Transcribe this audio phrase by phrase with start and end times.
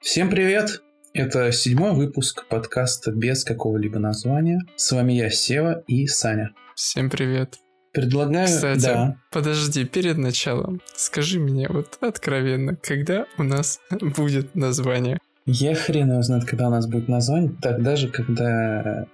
[0.00, 0.80] Всем привет!
[1.12, 4.60] Это седьмой выпуск подкаста без какого-либо названия.
[4.76, 6.54] С вами я, Сева и Саня.
[6.76, 7.58] Всем привет.
[7.92, 8.46] Предлагаю...
[8.46, 9.16] Кстати, да.
[9.32, 15.18] подожди, перед началом, скажи мне вот откровенно, когда у нас будет название?
[15.46, 19.08] Я хрен его знает, когда у нас будет название, тогда же, когда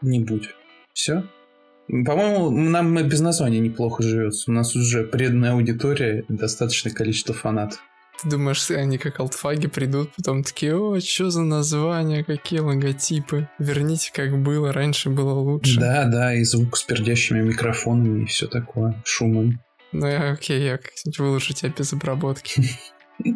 [0.00, 0.54] не будет.
[0.92, 1.24] Все?
[1.88, 4.48] По-моему, нам без названия неплохо живется.
[4.52, 7.82] У нас уже преданная аудитория, достаточное количество фанатов.
[8.22, 14.12] Ты думаешь, они как олдфаги придут, потом такие, о, что за название, какие логотипы, верните
[14.12, 15.80] как было, раньше было лучше.
[15.80, 19.60] Да, да, и звук с пердящими микрофонами и все такое, шумом.
[19.92, 22.64] Ну, я, окей, я как-нибудь выложу тебя без обработки.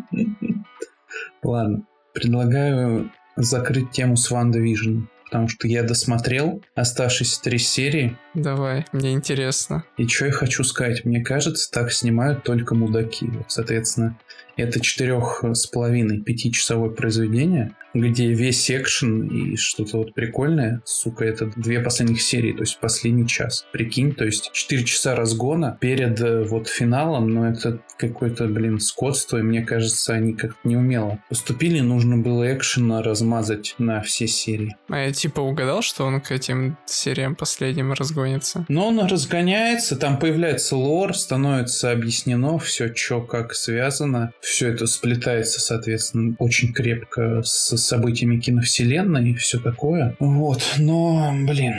[1.42, 1.82] Ладно,
[2.14, 8.16] предлагаю закрыть тему с WandaVision потому что я досмотрел оставшиеся три серии.
[8.34, 9.84] Давай, мне интересно.
[9.98, 11.04] И что я хочу сказать?
[11.04, 13.30] Мне кажется, так снимают только мудаки.
[13.46, 14.18] Соответственно,
[14.58, 21.50] это четырех с половиной пятичасовое произведение, где весь экшен и что-то вот прикольное, сука, это
[21.56, 23.66] две последних серии, то есть последний час.
[23.72, 29.38] Прикинь, то есть четыре часа разгона перед э, вот финалом, но это какое-то, блин, скотство,
[29.38, 34.76] и мне кажется, они как-то неумело поступили, нужно было экшена размазать на все серии.
[34.88, 38.66] А я типа угадал, что он к этим сериям последним разгонится?
[38.68, 45.60] Но он разгоняется, там появляется лор, становится объяснено все, что как связано, все это сплетается,
[45.60, 50.16] соответственно, очень крепко с событиями киновселенной и все такое.
[50.18, 51.74] Вот, но, блин,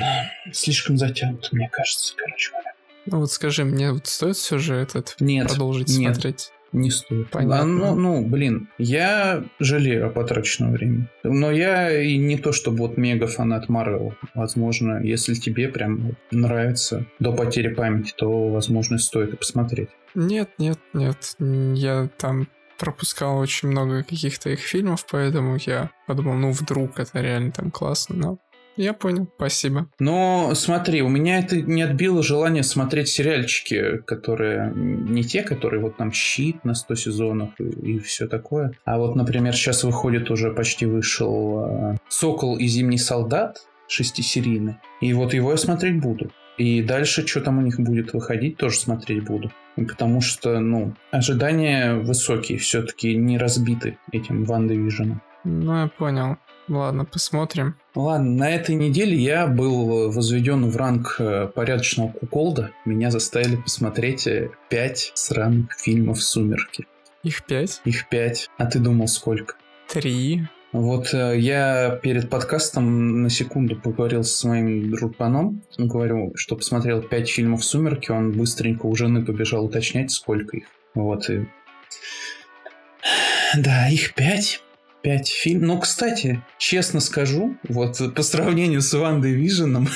[0.54, 2.74] слишком затянут, мне кажется, короче говоря.
[3.08, 6.14] Ну вот скажи, мне вот стоит все же этот нет, продолжить нет.
[6.14, 6.52] смотреть?
[6.72, 7.32] Не стоит.
[7.32, 7.62] Понятно.
[7.62, 11.08] А, ну, ну, блин, я жалею о потраченном времени.
[11.24, 14.14] Но я и не то, чтобы вот мега фанат Марвел.
[14.36, 19.90] Возможно, если тебе прям нравится до потери памяти, то, возможно, стоит и посмотреть.
[20.14, 21.36] Нет, нет, нет.
[21.40, 22.48] Я там
[22.80, 28.16] пропускал очень много каких-то их фильмов, поэтому я подумал, ну вдруг это реально там классно,
[28.16, 28.38] но
[28.80, 29.90] я понял, спасибо.
[30.00, 35.98] Но смотри, у меня это не отбило желание смотреть сериальчики, которые не те, которые вот
[35.98, 38.72] там щит на 100 сезонов и, и все такое.
[38.86, 44.78] А вот, например, сейчас выходит уже почти вышел э, Сокол и Зимний солдат шестисерийный.
[45.02, 46.32] И вот его я смотреть буду.
[46.58, 49.52] И дальше, что там у них будет выходить, тоже смотреть буду.
[49.86, 55.18] Потому что, ну, ожидания высокие, все-таки не разбиты этим Ван Division.
[55.44, 56.38] Ну, я понял.
[56.68, 57.76] Ладно, посмотрим.
[57.96, 62.72] Ладно, на этой неделе я был возведен в ранг э, порядочного куколда.
[62.86, 66.86] Меня заставили посмотреть э, пять сраных фильмов «Сумерки».
[67.24, 67.82] Их пять?
[67.86, 68.50] Их пять.
[68.58, 69.56] А ты думал, сколько?
[69.88, 70.48] Три.
[70.72, 75.64] Вот э, я перед подкастом на секунду поговорил со своим дружбаном.
[75.78, 78.12] Говорю, что посмотрел пять фильмов «Сумерки».
[78.12, 80.66] Он быстренько у жены побежал уточнять, сколько их.
[80.94, 81.48] Вот и...
[83.58, 84.62] Да, их пять.
[85.02, 85.68] Пять фильмов.
[85.68, 89.88] Ну, кстати, честно скажу, вот по сравнению с Вандой Виженом,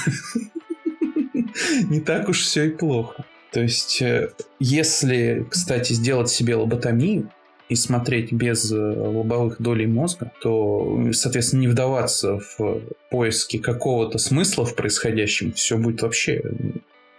[1.90, 3.26] не так уж все и плохо.
[3.52, 7.30] То есть, э, если, кстати, сделать себе лоботомию,
[7.70, 14.66] и смотреть без э, лобовых долей мозга, то, соответственно, не вдаваться в поиски какого-то смысла
[14.66, 16.42] в происходящем, все будет вообще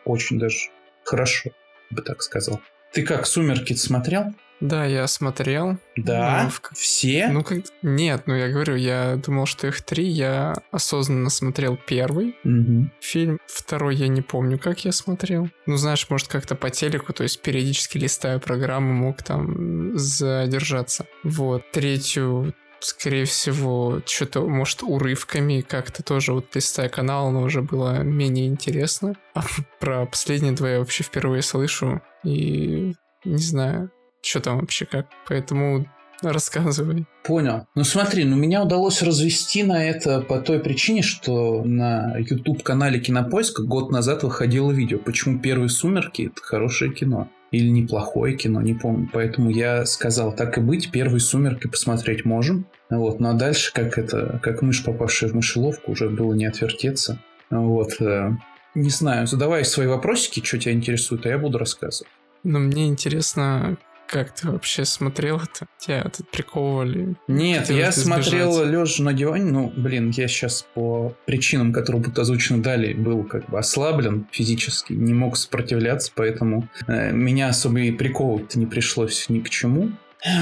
[0.05, 0.69] очень даже
[1.03, 1.51] хорошо,
[1.91, 2.61] бы так сказал.
[2.93, 4.27] Ты как, «Сумерки» смотрел?
[4.65, 5.77] Да, я смотрел.
[5.95, 6.45] Да?
[6.45, 7.29] Ну, Все?
[7.29, 7.65] Ну, как...
[7.83, 10.07] Нет, ну я говорю, я думал, что их три.
[10.07, 12.91] Я осознанно смотрел первый угу.
[12.99, 13.41] фильм.
[13.47, 15.51] Второй я не помню, как я смотрел.
[15.67, 21.05] Ну, знаешь, может, как-то по телеку, то есть периодически листая программу, мог там задержаться.
[21.25, 21.71] Вот.
[21.73, 28.47] Третью скорее всего, что-то, может, урывками как-то тоже вот листая канал, но уже было менее
[28.47, 29.15] интересно.
[29.35, 29.43] А
[29.79, 32.01] про последние два я вообще впервые слышу.
[32.25, 32.95] И
[33.25, 33.91] не знаю,
[34.25, 35.07] что там вообще как.
[35.29, 35.87] Поэтому
[36.23, 37.07] рассказывай.
[37.23, 37.67] Понял.
[37.75, 43.63] Ну смотри, ну меня удалось развести на это по той причине, что на YouTube-канале Кинопоиска
[43.63, 47.29] год назад выходило видео, почему первые «Сумерки»— это хорошее кино.
[47.51, 49.09] Или неплохое кино, не помню.
[49.13, 52.67] Поэтому я сказал, так и быть, первые «Сумерки» посмотреть можем.
[52.91, 57.19] Вот, ну а дальше, как это, как мышь, попавшая в мышеловку, уже было не отвертеться.
[57.51, 58.33] Вот, э,
[58.75, 62.11] не знаю, задавай свои вопросики, что тебя интересует, а я буду рассказывать.
[62.43, 65.67] Ну, мне интересно, как ты вообще смотрел это?
[65.79, 67.17] Тебя тут приковывали?
[67.29, 69.51] Нет, я смотрел лежа на диване.
[69.51, 74.93] Ну, блин, я сейчас по причинам, которые будут озвучены далее, был как бы ослаблен физически,
[74.93, 79.91] не мог сопротивляться, поэтому э, меня особо и приковывать не пришлось ни к чему.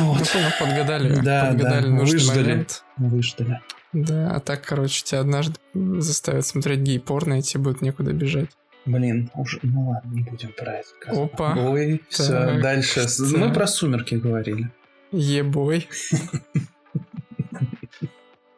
[0.00, 0.19] Вот.
[0.19, 1.20] Ну, понял, подгадали.
[1.23, 2.43] Да, подгадали да, нужный выждали.
[2.43, 2.85] момент.
[2.97, 3.61] Выждали.
[3.93, 8.49] Да, а так, короче, тебя однажды заставят смотреть гей-порно, и тебе будет некуда бежать.
[8.84, 10.88] Блин, уже, ну ладно, не будем про это.
[10.88, 11.19] сказать.
[11.32, 11.55] Опа.
[11.56, 13.06] Ой, все, Так, дальше.
[13.06, 13.38] так.
[13.38, 14.70] Мы про сумерки говорили.
[15.12, 15.88] Ебой.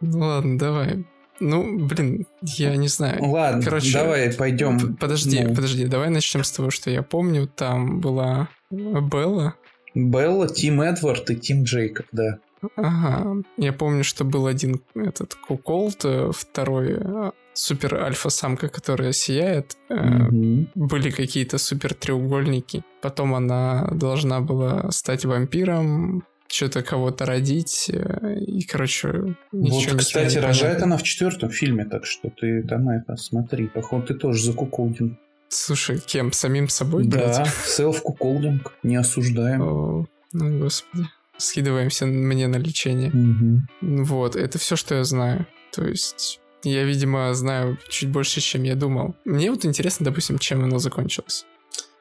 [0.00, 1.04] Ну ладно, давай.
[1.40, 3.22] Ну, блин, я не знаю.
[3.24, 4.96] Ладно, Короче, давай пойдем.
[4.96, 5.54] Подожди, ну.
[5.54, 7.46] подожди, давай начнем с того, что я помню.
[7.48, 9.54] Там была Белла.
[9.94, 12.38] Белла, Тим Эдвард и Тим Джейкоб, да.
[12.76, 13.42] Ага.
[13.56, 19.76] Я помню, что был один этот Куколт, э, второй а, супер альфа-самка, которая сияет.
[19.88, 20.68] Mm-hmm.
[20.74, 22.84] Были какие-то супер треугольники.
[23.00, 27.90] Потом она должна была стать вампиром, что-то кого-то родить.
[27.92, 32.88] Э, и, короче, ничего, Вот, кстати, рожает она в четвертом фильме, так что ты там
[32.88, 33.68] это смотри.
[33.68, 35.18] Походу, ты тоже за куколдинг.
[35.48, 36.32] Слушай, кем?
[36.32, 37.04] Самим собой?
[37.04, 38.72] Да, селф-куколдинг.
[38.82, 39.62] Не осуждаем.
[39.62, 43.10] О, ну, господи скидываемся мне на лечение.
[43.10, 44.04] Угу.
[44.04, 45.46] Вот, это все, что я знаю.
[45.72, 49.14] То есть я, видимо, знаю чуть больше, чем я думал.
[49.24, 51.46] Мне вот интересно, допустим, чем оно закончилось.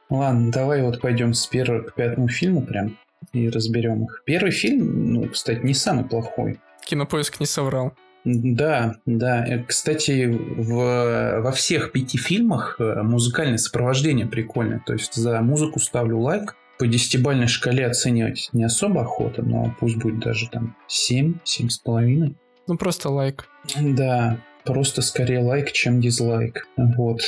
[0.09, 2.97] Ладно, давай вот пойдем с первого к пятому фильму прям
[3.31, 4.21] и разберем их.
[4.25, 6.59] Первый фильм, ну, кстати, не самый плохой.
[6.85, 7.93] Кинопоиск не соврал.
[8.25, 9.45] Да, да.
[9.45, 14.81] Э, кстати, в, во всех пяти фильмах э, музыкальное сопровождение прикольное.
[14.85, 19.95] То есть за музыку ставлю лайк по десятибальной шкале оценивать не особо охота, но пусть
[19.95, 22.35] будет даже там 7, 7,5.
[22.67, 23.47] Ну, просто лайк.
[23.79, 26.67] Да, просто скорее лайк, чем дизлайк.
[26.75, 27.21] Вот.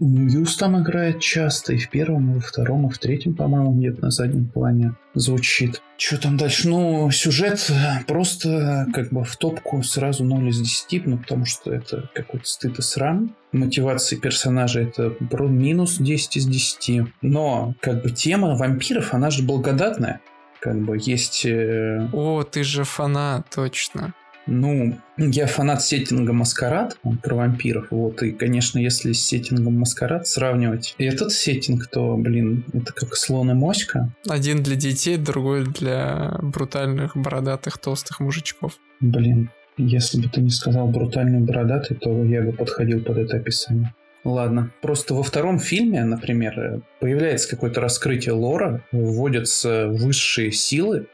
[0.00, 4.00] Мьюз там играет часто, и в первом, и во втором, и в третьем, по-моему, где-то
[4.00, 5.82] на заднем плане звучит.
[5.98, 6.68] Что там дальше?
[6.68, 7.70] Ну, сюжет
[8.06, 12.78] просто как бы в топку сразу 0 из 10, ну, потому что это какой-то стыд
[12.78, 13.36] и срам.
[13.52, 17.06] Мотивации персонажа это минус 10 из 10.
[17.20, 20.20] Но, как бы, тема вампиров, она же благодатная.
[20.60, 21.44] Как бы есть...
[21.44, 24.14] Э, О, ты же фанат, точно.
[24.46, 30.26] Ну, я фанат сеттинга Маскарад, он про вампиров, вот, и, конечно, если с сеттингом Маскарад
[30.26, 34.10] сравнивать этот сеттинг, то, блин, это как слон и моська.
[34.28, 38.78] Один для детей, другой для брутальных, бородатых, толстых мужичков.
[39.00, 43.94] Блин, если бы ты не сказал брутальный бородатый, то я бы подходил под это описание.
[44.24, 51.06] Ладно, просто во втором фильме, например, появляется какое-то раскрытие лора, вводятся высшие силы,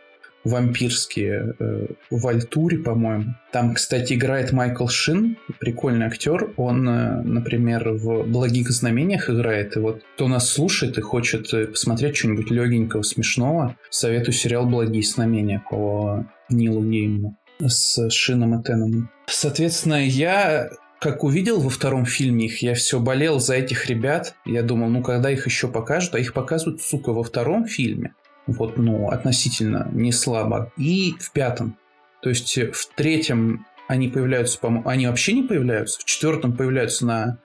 [0.46, 3.34] вампирские э, в Альтуре, по-моему.
[3.52, 6.52] Там, кстати, играет Майкл Шин, прикольный актер.
[6.56, 9.76] Он, э, например, в «Благих знамениях» играет.
[9.76, 15.02] И вот кто нас слушает и хочет э, посмотреть что-нибудь легенького, смешного, советую сериал «Благие
[15.02, 19.10] знамения» по Нилу Гейману с Шином и Теном.
[19.26, 20.70] Соответственно, я
[21.00, 24.34] как увидел во втором фильме их, я все болел за этих ребят.
[24.44, 28.12] Я думал, ну когда их еще покажут, а их показывают, сука, во втором фильме
[28.46, 30.72] вот, ну, относительно не слабо.
[30.76, 31.76] И в пятом.
[32.22, 36.00] То есть э, в третьем они появляются, по они вообще не появляются.
[36.00, 37.38] В четвертом появляются на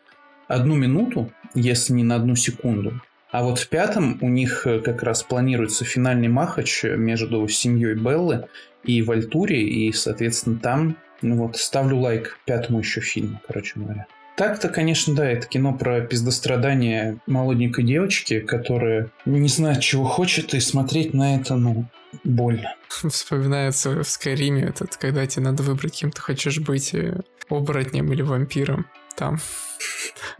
[0.48, 3.02] одну минуту, если не на одну секунду.
[3.32, 8.48] А вот в пятом у них э, как раз планируется финальный махач между семьей Беллы
[8.84, 14.08] и Вальтури, и, соответственно, там ну вот, ставлю лайк пятому еще фильму, короче говоря.
[14.42, 20.60] Так-то, конечно, да, это кино про пиздострадание молоденькой девочки, которая не знает, чего хочет, и
[20.60, 21.86] смотреть на это, ну,
[22.24, 22.74] больно.
[23.08, 27.20] Вспоминается в Скайриме этот, когда тебе надо выбрать, кем ты хочешь быть, э,
[27.52, 28.88] оборотнем или вампиром.
[29.16, 29.38] Там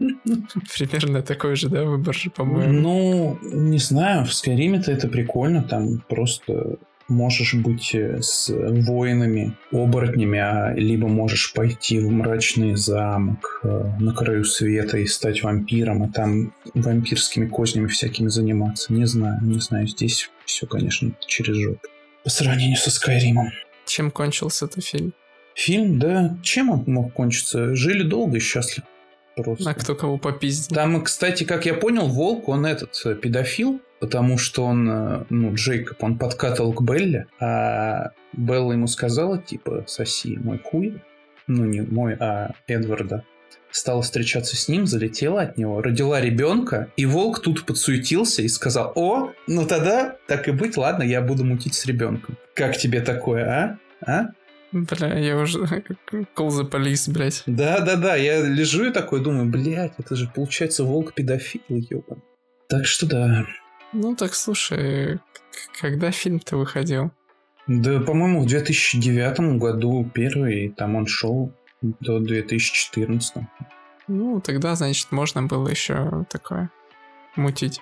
[0.00, 2.72] примерно такой же, да, выбор же, по-моему.
[2.72, 6.78] Ну, не знаю, в Скайриме-то это прикольно, там просто
[7.12, 14.14] можешь быть э, с воинами, оборотнями, а либо можешь пойти в мрачный замок э, на
[14.14, 18.92] краю света и стать вампиром, и там вампирскими кознями всякими заниматься.
[18.92, 21.80] Не знаю, не знаю, здесь все, конечно, через жопу.
[22.24, 23.50] По сравнению со Скайримом.
[23.86, 25.12] Чем кончился этот фильм?
[25.54, 27.74] Фильм, да, чем он мог кончиться?
[27.74, 28.86] Жили долго и счастливо.
[29.36, 29.70] Просто.
[29.70, 30.74] А кто кого попиздил?
[30.74, 35.54] Там, кстати, как я понял, Волк, он этот э, педофил, потому что он, э, ну,
[35.54, 41.00] Джейкоб, он подкатывал к Белле, а Белла ему сказала, типа, соси мой хуй,
[41.46, 43.22] ну, не мой, а Эдварда,
[43.70, 48.90] стала встречаться с ним, залетела от него, родила ребенка, и волк тут подсуетился и сказал,
[48.96, 52.36] о, ну тогда, так и быть, ладно, я буду мутить с ребенком.
[52.56, 53.78] Как тебе такое, а?
[54.04, 54.26] А?
[54.72, 55.60] Бля, я уже...
[56.10, 57.44] Call the police, блядь.
[57.46, 62.20] Да-да-да, я лежу и такой думаю, блядь, это же получается волк-педофил, ёбан.
[62.68, 63.46] Так что да,
[63.92, 65.20] ну так слушай,
[65.80, 67.10] когда фильм-то выходил?
[67.66, 73.36] Да, по-моему, в 2009 году первый, там он шел до 2014.
[74.08, 76.70] Ну, тогда, значит, можно было еще такое
[77.36, 77.80] мутить.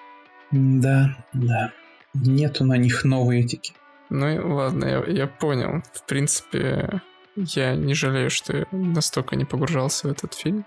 [0.50, 1.72] Да, да.
[2.14, 3.72] Нету на них новой этики.
[4.10, 5.82] Ну ладно, я, я понял.
[5.94, 7.00] В принципе,
[7.36, 10.66] я не жалею, что я настолько не погружался в этот фильм,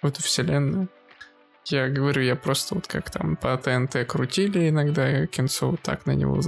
[0.00, 0.88] в эту вселенную.
[1.66, 6.12] Я говорю, я просто вот как там по ТНТ крутили иногда кинцо, вот так на
[6.12, 6.40] него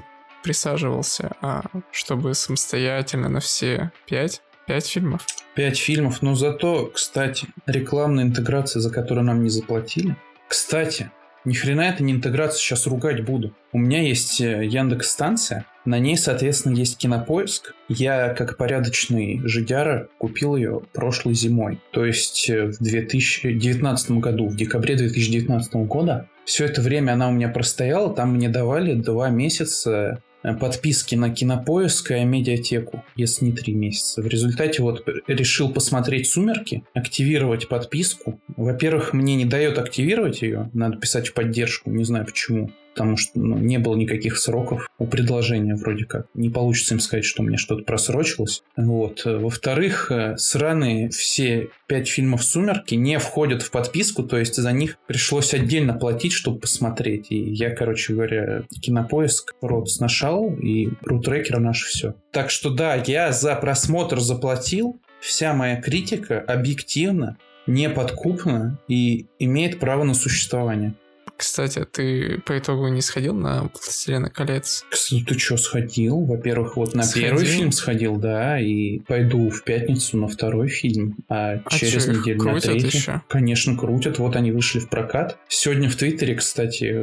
[0.42, 5.26] присаживался, а чтобы самостоятельно на все пять Пять фильмов?
[5.54, 10.16] Пять фильмов, но зато, кстати, рекламная интеграция, за которую нам не заплатили.
[10.48, 11.10] Кстати,
[11.44, 13.54] ни хрена это не интеграция, сейчас ругать буду.
[13.72, 17.74] У меня есть э, Яндекс станция, на ней, соответственно, есть кинопоиск.
[17.88, 21.80] Я, как порядочный жидяра, купил ее прошлой зимой.
[21.92, 26.28] То есть э, в 2019 году, в декабре 2019 года.
[26.46, 31.30] Все это время она у меня простояла, там мне давали два месяца Э, подписки на
[31.30, 34.20] Кинопоиск и медиатеку, если не три месяца.
[34.20, 38.40] В результате вот решил посмотреть «Сумерки», активировать подписку.
[38.56, 43.38] Во-первых, мне не дает активировать ее, надо писать в поддержку, не знаю почему потому что
[43.38, 46.26] ну, не было никаких сроков у предложения вроде как.
[46.34, 48.62] Не получится им сказать, что меня что-то просрочилось.
[48.76, 49.22] Вот.
[49.24, 54.96] Во-вторых, э, сраные все пять фильмов «Сумерки» не входят в подписку, то есть за них
[55.06, 57.26] пришлось отдельно платить, чтобы посмотреть.
[57.30, 62.14] И я, короче говоря, кинопоиск рот сношал, и рутрекер наш все.
[62.30, 70.04] Так что да, я за просмотр заплатил, вся моя критика объективно, неподкупна и имеет право
[70.04, 70.94] на существование.
[71.36, 74.84] Кстати, ты по итогу не сходил на «Властелина колец»?
[74.88, 76.24] Кстати, ты что, сходил?
[76.24, 77.30] Во-первых, вот на сходил?
[77.30, 82.42] первый фильм сходил, да, и пойду в пятницу на второй фильм, а, а через неделю
[82.44, 82.86] на третий.
[82.86, 83.22] Еще?
[83.28, 84.18] Конечно, крутят.
[84.18, 85.36] Вот они вышли в прокат.
[85.48, 86.94] Сегодня в Твиттере, кстати,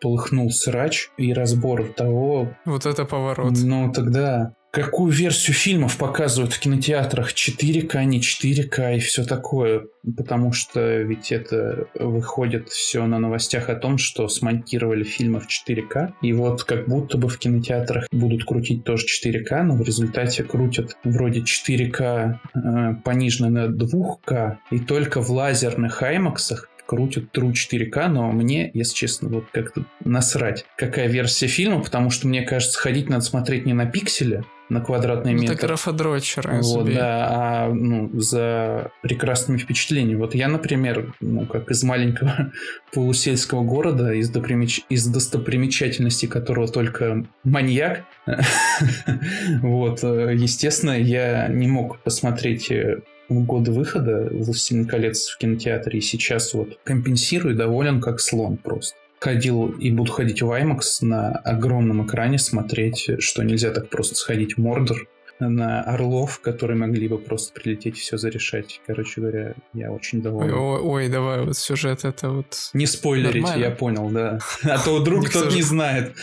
[0.00, 2.54] полыхнул срач и разбор того...
[2.64, 3.54] Вот это поворот.
[3.60, 9.86] Ну, тогда какую версию фильмов показывают в кинотеатрах 4К, не 4К и все такое.
[10.16, 16.12] Потому что ведь это выходит все на новостях о том, что смонтировали фильмы в 4К.
[16.22, 20.96] И вот как будто бы в кинотеатрах будут крутить тоже 4К, но в результате крутят
[21.04, 28.32] вроде 4К э, пониженное на 2К и только в лазерных аймаксах крутят True 4К, но
[28.32, 33.22] мне, если честно, вот как-то насрать, какая версия фильма, потому что, мне кажется, ходить надо
[33.22, 35.52] смотреть не на пикселе, на квадратный метр.
[35.52, 36.60] Это графодрочеры.
[36.62, 40.18] Вот, да, а ну, за прекрасными впечатлениями.
[40.18, 42.52] Вот я, например, ну, как из маленького
[42.92, 44.82] полусельского города, из, допримеч...
[44.88, 48.04] из достопримечательностей которого только маньяк,
[49.62, 55.98] вот, э, естественно, я не мог посмотреть э, в годы выхода «Властелин колец» в кинотеатре,
[55.98, 58.99] и сейчас вот компенсирую, доволен как слон просто.
[59.20, 64.56] Ходил и буду ходить в IMAX на огромном экране смотреть, что нельзя так просто сходить
[64.56, 65.06] в Мордор,
[65.40, 68.80] на Орлов, которые могли бы просто прилететь и все зарешать.
[68.86, 70.52] Короче говоря, я очень доволен.
[70.54, 72.70] Ой, ой, давай, вот сюжет это вот...
[72.74, 73.64] Не спойлерить, Нормально.
[73.64, 74.38] я понял, да.
[74.64, 76.14] А то вдруг кто-то не знает.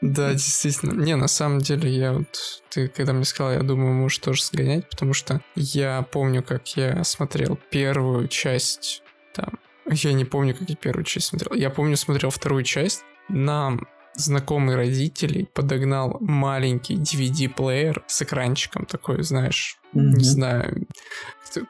[0.00, 1.00] Да, действительно.
[1.00, 2.62] Не, на самом деле, я вот...
[2.70, 7.04] Ты когда мне сказал, я думаю, можешь тоже сгонять, потому что я помню, как я
[7.04, 9.02] смотрел первую часть
[9.34, 9.58] там...
[9.90, 11.54] Я не помню, как я первую часть смотрел.
[11.54, 13.04] Я помню, смотрел вторую часть.
[13.28, 20.00] Нам знакомый родителей подогнал маленький DVD-плеер с экранчиком такой, знаешь, mm-hmm.
[20.00, 20.86] не знаю,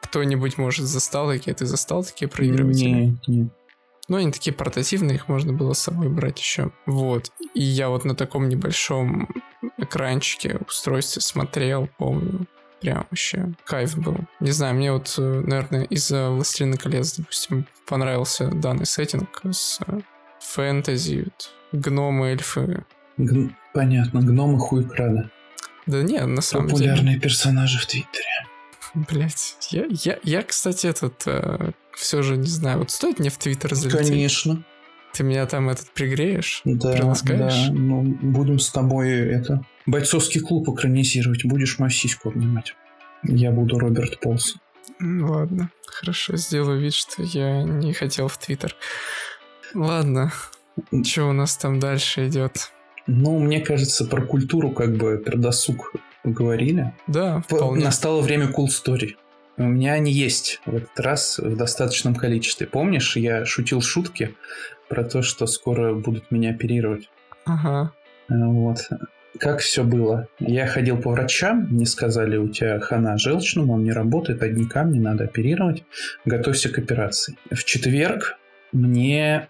[0.01, 2.89] кто-нибудь, может, застал такие, ты застал такие проигрыватели?
[2.89, 3.53] Нет, нет.
[4.07, 6.71] Ну, они такие портативные, их можно было с собой брать еще.
[6.85, 7.31] Вот.
[7.53, 9.29] И я вот на таком небольшом
[9.77, 12.45] экранчике устройстве смотрел, помню.
[12.81, 14.17] Прям вообще кайф был.
[14.39, 19.99] Не знаю, мне вот, э, наверное, из-за «Властелина колец», допустим, понравился данный сеттинг с э,
[20.39, 22.83] фэнтези, вот, гномы, эльфы.
[23.17, 23.51] Г...
[23.73, 25.29] Понятно, гномы хуй крада.
[25.85, 26.95] Да нет, на самом Популярные деле.
[26.95, 28.47] Популярные персонажи в Твиттере.
[28.93, 33.37] Блять, я, я, я, кстати, этот э, все же не знаю, вот стоит мне в
[33.37, 34.07] Твиттер залететь?
[34.07, 34.63] Конечно.
[35.13, 36.61] Ты меня там этот пригреешь?
[36.63, 37.67] Да, приласкаешь?
[37.67, 37.73] да.
[37.73, 39.65] Ну, будем с тобой это...
[39.85, 41.45] Бойцовский клуб экранизировать.
[41.45, 42.75] Будешь мою сиську обнимать.
[43.23, 44.59] Я буду Роберт Полсон.
[44.99, 48.75] Ладно, хорошо, сделаю вид, что я не хотел в Твиттер.
[49.73, 50.31] Ладно,
[51.03, 52.71] что у нас там дальше идет?
[53.07, 56.93] Ну, мне кажется, про культуру как бы, про досуг поговорили.
[57.07, 57.83] Да, вполне.
[57.83, 59.15] Настало время cool story.
[59.57, 62.67] У меня они есть в этот раз в достаточном количестве.
[62.67, 64.35] Помнишь, я шутил шутки
[64.87, 67.09] про то, что скоро будут меня оперировать?
[67.45, 67.91] Ага.
[68.29, 68.89] Э, вот.
[69.39, 70.27] Как все было?
[70.39, 74.99] Я ходил по врачам, мне сказали, у тебя хана желчным, он не работает, одни камни
[74.99, 75.83] надо оперировать,
[76.25, 77.37] готовься к операции.
[77.49, 78.37] В четверг
[78.71, 79.47] мне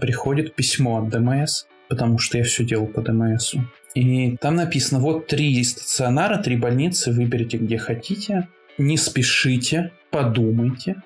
[0.00, 3.62] приходит письмо от ДМС, потому что я все делал по ДМСу.
[3.94, 10.96] И там написано, вот три стационара, три больницы, выберите где хотите, не спешите, подумайте.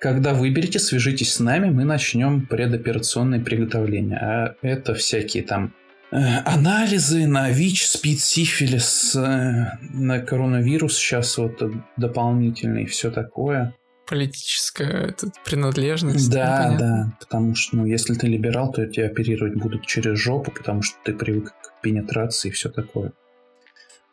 [0.00, 4.18] Когда выберете, свяжитесь с нами, мы начнем предоперационные приготовления.
[4.18, 5.72] А это всякие там
[6.10, 11.60] анализы на ВИЧ, СПИД, сифилис, э, на коронавирус сейчас вот
[11.96, 13.74] дополнительный и все такое
[14.06, 16.30] политическая этот, принадлежность.
[16.30, 20.50] Да, ну, да, потому что, ну, если ты либерал, то тебя оперировать будут через жопу,
[20.50, 23.12] потому что ты привык к пенетрации и все такое.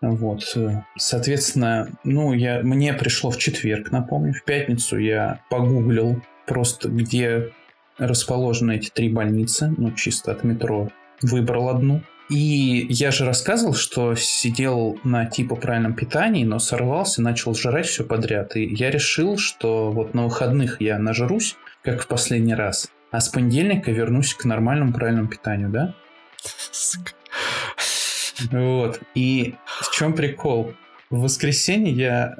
[0.02, 0.58] Вот,
[0.98, 7.52] соответственно, ну, я, мне пришло в четверг, напомню, в пятницу я погуглил просто, где
[8.00, 10.90] расположены эти три больницы, ну, чисто от метро,
[11.22, 12.02] выбрал одну.
[12.30, 18.06] И я же рассказывал, что сидел на типа правильном питании, но сорвался, начал жрать все
[18.06, 18.56] подряд.
[18.56, 23.28] И я решил, что вот на выходных я нажрусь, как в последний раз, а с
[23.28, 25.94] понедельника вернусь к нормальному правильному питанию, да?
[28.50, 29.02] Вот.
[29.14, 30.74] И в чем прикол?
[31.10, 32.38] В воскресенье я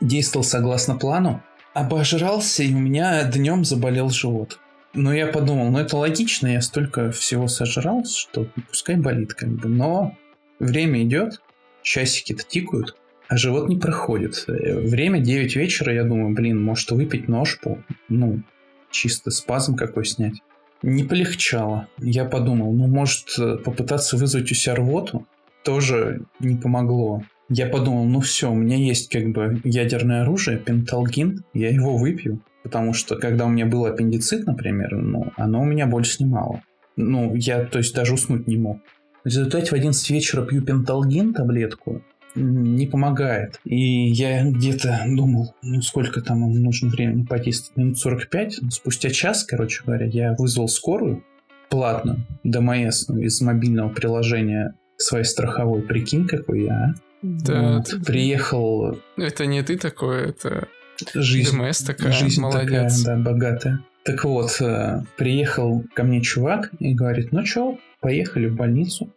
[0.00, 1.42] действовал согласно плану,
[1.74, 4.60] обожрался, и у меня днем заболел живот.
[4.94, 9.68] Но я подумал, ну это логично, я столько всего сожрал, что пускай болит как бы.
[9.68, 10.16] Но
[10.58, 11.40] время идет,
[11.82, 12.94] часики-то тикают,
[13.28, 14.44] а живот не проходит.
[14.46, 18.42] Время 9 вечера, я думаю, блин, может выпить ножку, ну,
[18.90, 20.42] чисто спазм какой снять.
[20.82, 21.88] Не полегчало.
[21.98, 25.26] Я подумал, ну, может попытаться вызвать у себя рвоту?
[25.64, 27.22] Тоже не помогло.
[27.48, 32.40] Я подумал, ну все, у меня есть как бы ядерное оружие, пенталгин, я его выпью.
[32.62, 36.62] Потому что, когда у меня был аппендицит, например, ну, оно у меня боль снимало.
[36.96, 38.78] Ну, я, то есть, даже уснуть не мог.
[39.24, 42.02] В результате в 11 вечера пью пенталгин, таблетку,
[42.34, 43.60] не помогает.
[43.64, 48.60] И я где-то думал, ну сколько там нужно времени подействовать, минут 45.
[48.70, 51.24] Спустя час, короче говоря, я вызвал скорую
[51.68, 55.82] платно, ДМС, ну, из мобильного приложения своей страховой.
[55.82, 56.94] Прикинь, какой я, а?
[57.22, 57.76] Да.
[57.76, 58.04] Вот.
[58.04, 58.98] Приехал...
[59.16, 60.68] Это не ты такой, это
[61.14, 63.00] жизнь, ДМС такая, жизнь молодец.
[63.00, 63.80] такая, да, богатая.
[64.04, 69.12] Так вот, э, приехал ко мне чувак и говорит, ну чё, поехали в больницу.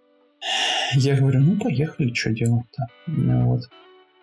[0.93, 2.85] Я говорю, ну поехали, что делать-то.
[3.07, 3.69] Ну вот.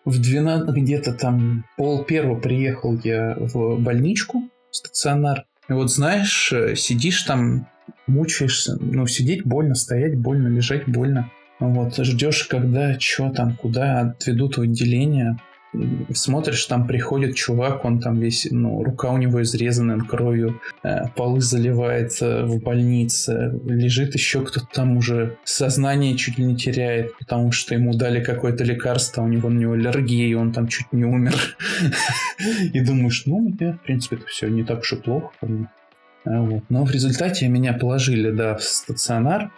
[0.05, 5.45] В 12, где-то там пол первого приехал я в больничку, стационар.
[5.69, 7.69] И вот знаешь, э, сидишь там,
[8.07, 8.77] мучаешься.
[8.81, 11.31] Ну, сидеть больно, стоять больно, лежать больно.
[11.61, 15.39] Вот, ждешь, когда, что там, куда отведут в отделение
[16.13, 21.41] смотришь, там приходит чувак, он там весь, ну, рука у него изрезана кровью, э, полы
[21.41, 27.75] заливает в больнице, лежит еще кто-то там уже сознание чуть ли не теряет, потому что
[27.75, 31.35] ему дали какое-то лекарство, у него на него аллергия, и он там чуть не умер.
[32.73, 35.31] И думаешь, ну, мне, в принципе, это все не так уж и плохо.
[36.25, 36.63] Вот.
[36.69, 39.51] Но в результате меня положили, да, в стационар,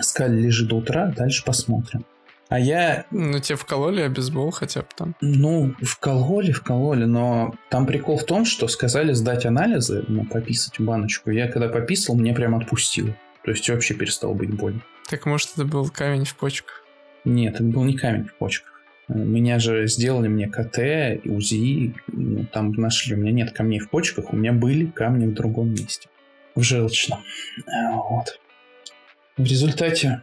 [0.00, 2.04] сказали, лежи до утра, дальше посмотрим.
[2.48, 3.04] А я...
[3.10, 5.14] Ну, тебе вкололи обезбол хотя бы там?
[5.20, 11.30] Ну, вкололи, вкололи, но там прикол в том, что сказали сдать анализы, ну, пописать баночку.
[11.30, 13.14] Я когда пописал, мне прям отпустило.
[13.44, 14.80] То есть вообще перестал быть больно.
[15.08, 16.84] Так может это был камень в почках?
[17.24, 18.72] Нет, это был не камень в почках.
[19.08, 24.32] Меня же сделали мне КТ, УЗИ, ну, там нашли, у меня нет камней в почках,
[24.32, 26.08] у меня были камни в другом месте,
[26.54, 27.20] в желчном.
[27.66, 28.38] Вот.
[29.38, 30.22] В результате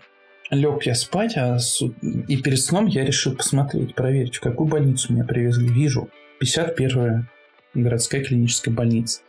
[0.50, 1.82] лег я спать, а с...
[1.82, 5.68] и перед сном я решил посмотреть, проверить, в какую больницу меня привезли.
[5.68, 6.10] Вижу,
[6.42, 7.28] 51-я
[7.74, 9.22] городская клиническая больница.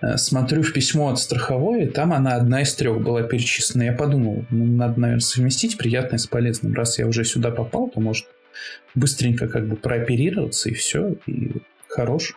[0.00, 3.84] Э, смотрю в письмо от страховой, и там она одна из трех была перечислена.
[3.84, 6.74] Я подумал, ну, надо, наверное, совместить приятное с полезным.
[6.74, 8.26] Раз я уже сюда попал, то может
[8.94, 11.52] быстренько как бы прооперироваться, и все, и
[11.88, 12.34] хорош.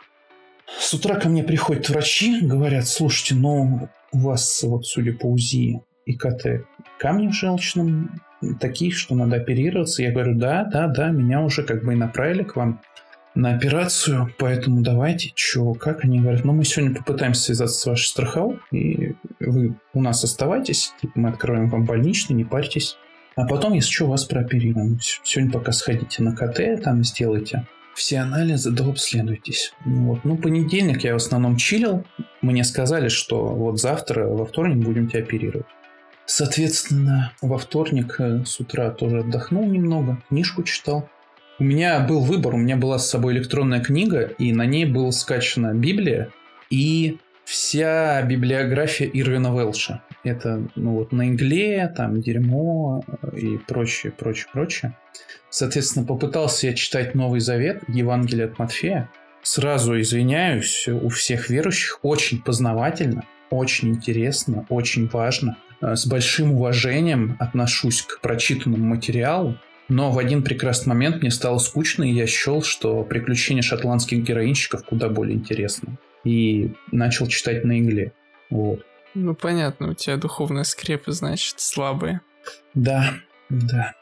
[0.80, 5.82] С утра ко мне приходят врачи, говорят, слушайте, ну, у вас, вот судя по УЗИ,
[6.06, 6.66] и КТ.
[7.02, 8.12] Камни в желчном
[8.60, 10.04] такие, что надо оперироваться.
[10.04, 12.80] Я говорю, да, да, да, меня уже как бы и направили к вам
[13.34, 16.06] на операцию, поэтому давайте, что, как?
[16.06, 20.94] Они говорят, ну мы сегодня попытаемся связаться с вашей страховой, и вы у нас оставайтесь,
[21.02, 22.98] типа мы откроем вам больничный, не парьтесь.
[23.36, 25.00] А потом, если что, вас прооперируем.
[25.24, 29.74] Сегодня пока сходите на КТ, там сделайте все анализы, да обследуйтесь.
[29.86, 30.24] Вот.
[30.24, 32.06] Ну, понедельник я в основном чилил.
[32.42, 35.66] Мне сказали, что вот завтра, во вторник будем тебя оперировать.
[36.26, 41.10] Соответственно, во вторник э, с утра тоже отдохнул немного, книжку читал.
[41.60, 45.12] У меня был выбор, у меня была с собой электронная книга, и на ней была
[45.12, 46.32] скачана Библия
[46.70, 50.02] и вся библиография Ирвина Велша.
[50.24, 54.98] Это, ну вот, на игле, там, дерьмо э, и прочее, прочее, прочее.
[55.50, 59.10] Соответственно, попытался я читать Новый Завет, Евангелие от Матфея.
[59.44, 65.58] Сразу извиняюсь, у всех верующих очень познавательно, очень интересно, очень важно.
[65.82, 69.58] Э, с большим уважением отношусь к прочитанному материалу,
[69.90, 74.86] но в один прекрасный момент мне стало скучно, и я счел, что приключения шотландских героинщиков
[74.86, 75.98] куда более интересны.
[76.24, 78.14] И начал читать на игле.
[78.50, 78.86] Вот.
[79.16, 82.22] Ну, понятно, у тебя духовные скрепы, значит, слабые.
[82.74, 83.16] Да,
[83.50, 83.94] да.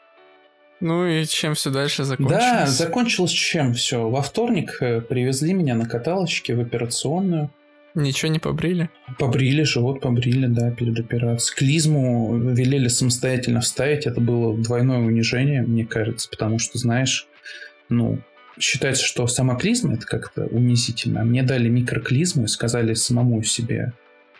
[0.80, 2.42] Ну и чем все дальше закончилось?
[2.42, 4.08] Да, закончилось чем все.
[4.08, 7.50] Во вторник э, привезли меня на каталочке в операционную.
[7.94, 8.88] Ничего не побрили?
[9.18, 11.56] Побрили, живот побрили, да, перед операцией.
[11.56, 14.06] Клизму велели самостоятельно вставить.
[14.06, 17.26] Это было двойное унижение, мне кажется, потому что, знаешь,
[17.88, 18.20] ну,
[18.58, 21.24] считается, что сама клизма это как-то унизительно.
[21.24, 23.92] Мне дали микроклизму и сказали самому себе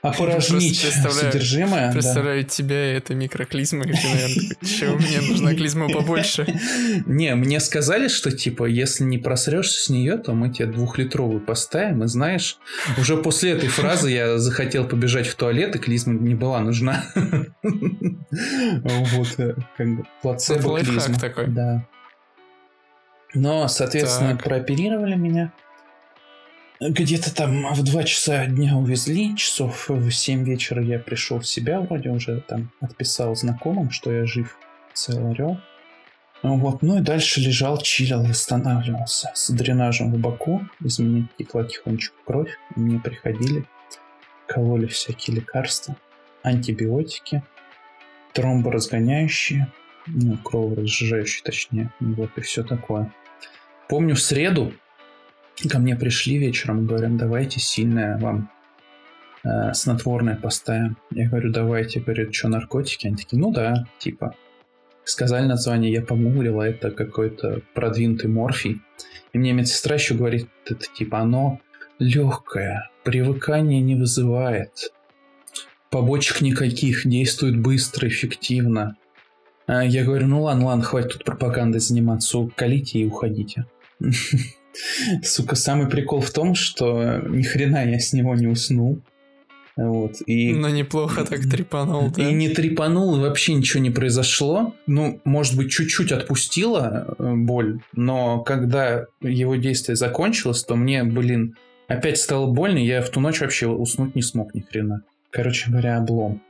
[0.03, 1.93] опорожнить содержимое.
[1.93, 2.49] Представляю да.
[2.49, 6.47] тебя, это микроклизма, и ты, наверное, что мне нужна клизма побольше.
[7.07, 12.05] Не, мне сказали, что, типа, если не просрешься с нее, то мы тебе двухлитровую поставим,
[12.05, 12.59] и знаешь,
[12.99, 17.05] уже после этой фразы я захотел побежать в туалет, и клизма не была нужна.
[18.33, 20.79] Вот, э, как бы, плацебо
[21.21, 21.49] такой.
[21.49, 21.85] Да.
[23.35, 25.53] Но, соответственно, прооперировали меня.
[26.83, 31.79] Где-то там в 2 часа дня увезли, часов в 7 вечера я пришел в себя,
[31.79, 34.57] вроде уже там отписал знакомым, что я жив,
[34.95, 35.61] цел орел.
[36.43, 42.16] Вот, ну и дальше лежал, чилил, восстанавливался с дренажем в боку, из меня текла тихонечко
[42.25, 43.66] кровь, мне приходили,
[44.47, 45.97] кололи всякие лекарства,
[46.43, 47.43] антибиотики,
[48.33, 49.71] тромборазгоняющие,
[50.07, 53.12] ну, кроворазжижающие точнее, вот и все такое.
[53.87, 54.73] Помню в среду
[55.68, 58.51] ко мне пришли вечером, говорят, давайте сильное вам
[59.44, 60.96] э, снотворное поставим.
[61.11, 63.07] Я говорю, давайте, говорят, что, наркотики?
[63.07, 64.35] Они такие, ну да, типа.
[65.05, 68.81] Сказали название, я погуглил, а это какой-то продвинутый морфий.
[69.33, 71.61] И мне медсестра еще говорит, это типа оно
[71.99, 74.92] легкое, привыкание не вызывает,
[75.90, 78.96] побочек никаких, действует быстро, эффективно.
[79.66, 83.66] А я говорю, ну ладно, ладно, хватит тут пропагандой заниматься, уколите и уходите.
[85.22, 89.00] Сука, самый прикол в том, что ни хрена я с него не уснул.
[89.76, 90.52] Вот, и...
[90.52, 92.28] Но неплохо так трепанул, да?
[92.28, 94.74] И не трепанул, и вообще ничего не произошло.
[94.87, 101.56] Ну, может быть, чуть-чуть отпустила э, боль, но когда его действие закончилось, то мне, блин,
[101.88, 105.02] опять стало больно, и я в ту ночь вообще уснуть не смог ни хрена.
[105.30, 106.42] Короче говоря, облом.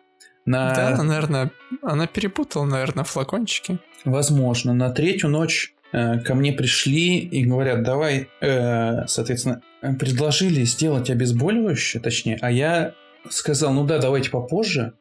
[0.45, 0.75] На...
[0.75, 1.53] Да, наверное,
[1.83, 3.79] она перепутала, наверное, флакончики.
[4.05, 4.73] Возможно.
[4.73, 9.63] На третью ночь ко мне пришли и говорят, давай, э, соответственно,
[9.99, 12.95] предложили сделать обезболивающее, точнее, а я
[13.29, 14.93] сказал, ну да, давайте попозже.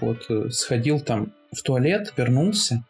[0.00, 2.84] Вот, э, сходил там в туалет, вернулся,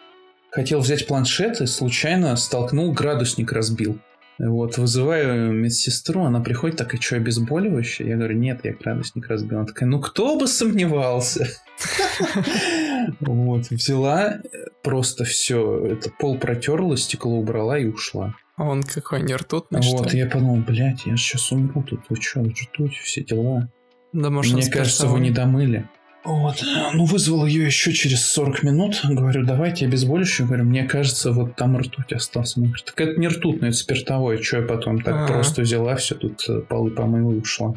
[0.51, 3.99] хотел взять планшет и случайно столкнул, градусник разбил.
[4.39, 8.07] Вот, вызываю медсестру, она приходит, так, и что, обезболивающее?
[8.07, 9.59] Я говорю, нет, я градусник разбил.
[9.59, 11.49] Она такая, ну кто бы сомневался?
[13.21, 14.39] Вот, взяла
[14.83, 18.35] просто все, это пол протерла, стекло убрала и ушла.
[18.57, 22.43] А он какой, не ртутный, Вот, я подумал, блядь, я сейчас умру тут, вы что,
[22.43, 23.69] ртуть, все дела.
[24.13, 25.87] Да, может, Мне кажется, вы не домыли.
[26.27, 26.65] Вот.
[26.95, 29.01] Ну, вызвал ее еще через 40 минут.
[29.05, 30.47] Говорю, давайте обезболивающее.
[30.47, 32.59] Говорю, мне кажется, вот там ртуть остался.
[32.59, 34.43] Он говорит, так это не ртутное, это спиртовое.
[34.43, 35.29] Что я потом так А-а-а.
[35.29, 37.75] просто взяла, все тут э, полы помыла и ушла.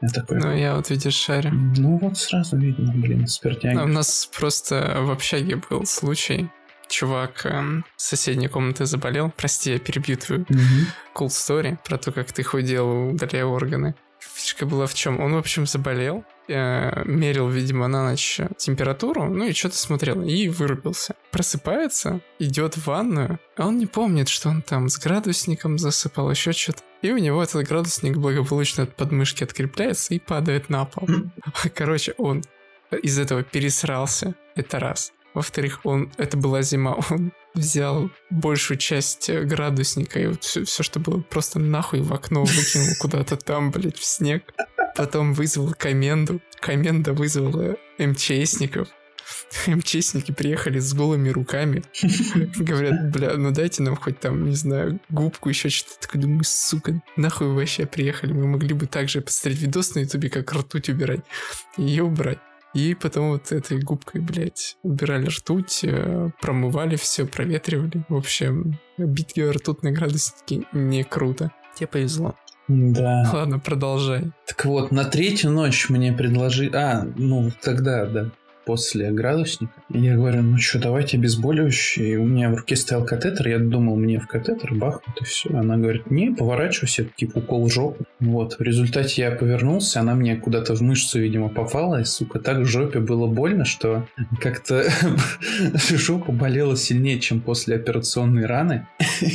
[0.00, 0.38] Я такой...
[0.38, 1.50] Ну, я вот, видишь, шарю.
[1.52, 3.76] Ну, вот сразу видно, блин, спиртяги.
[3.76, 6.48] у нас просто в общаге был случай.
[6.88, 9.30] Чувак э, с соседней комнаты заболел.
[9.36, 10.58] Прости, я перебью твою угу.
[11.14, 13.94] cool story про то, как ты худел, удаляя органы.
[14.38, 15.18] Фишка была в чем?
[15.20, 20.48] Он, в общем, заболел, э, мерил, видимо, на ночь температуру, ну и что-то смотрел, и
[20.48, 21.16] вырубился.
[21.32, 26.52] Просыпается, идет в ванную, а он не помнит, что он там с градусником засыпал, еще
[26.52, 26.84] что-то.
[27.02, 31.08] И у него этот градусник благополучно от подмышки открепляется и падает на пол.
[31.74, 32.44] Короче, он
[32.92, 34.36] из этого пересрался.
[34.54, 35.12] Это раз.
[35.38, 40.82] Во-вторых, он, это была зима, он взял большую часть э, градусника и вот все, все,
[40.82, 44.42] что было, просто нахуй в окно выкинул куда-то там, блядь, в снег.
[44.96, 46.40] Потом вызвал коменду.
[46.58, 48.88] Коменда вызвала МЧСников.
[49.68, 51.84] МЧСники приехали с голыми руками.
[52.56, 56.00] Говорят, бля, ну дайте нам хоть там, не знаю, губку, еще что-то.
[56.00, 58.32] Такой думаю, сука, нахуй вы вообще приехали?
[58.32, 61.20] Мы могли бы также посмотреть видос на ютубе, как ртуть убирать.
[61.76, 62.38] И ее убрать.
[62.78, 68.04] И потом вот этой губкой, блядь, убирали ртуть, э, промывали все, проветривали.
[68.08, 71.50] В общем, битки ртутные градусники не круто.
[71.74, 72.36] Тебе повезло.
[72.68, 73.28] Да.
[73.32, 74.30] Ладно, продолжай.
[74.46, 76.70] Так вот, на третью ночь мне предложили...
[76.72, 78.30] А, ну, тогда, да
[78.68, 79.72] после градусника.
[79.94, 82.12] И я говорю, ну что, давайте обезболивающее.
[82.12, 85.48] И у меня в руке стоял катетер, я думал, мне в катетер бахнут и все.
[85.56, 88.04] Она говорит, не, поворачивайся, это типа укол в жопу.
[88.20, 92.58] Вот, в результате я повернулся, она мне куда-то в мышцу, видимо, попала, и, сука, так
[92.58, 94.06] в жопе было больно, что
[94.42, 94.84] как-то
[95.88, 98.86] жопа болела сильнее, чем после операционной раны.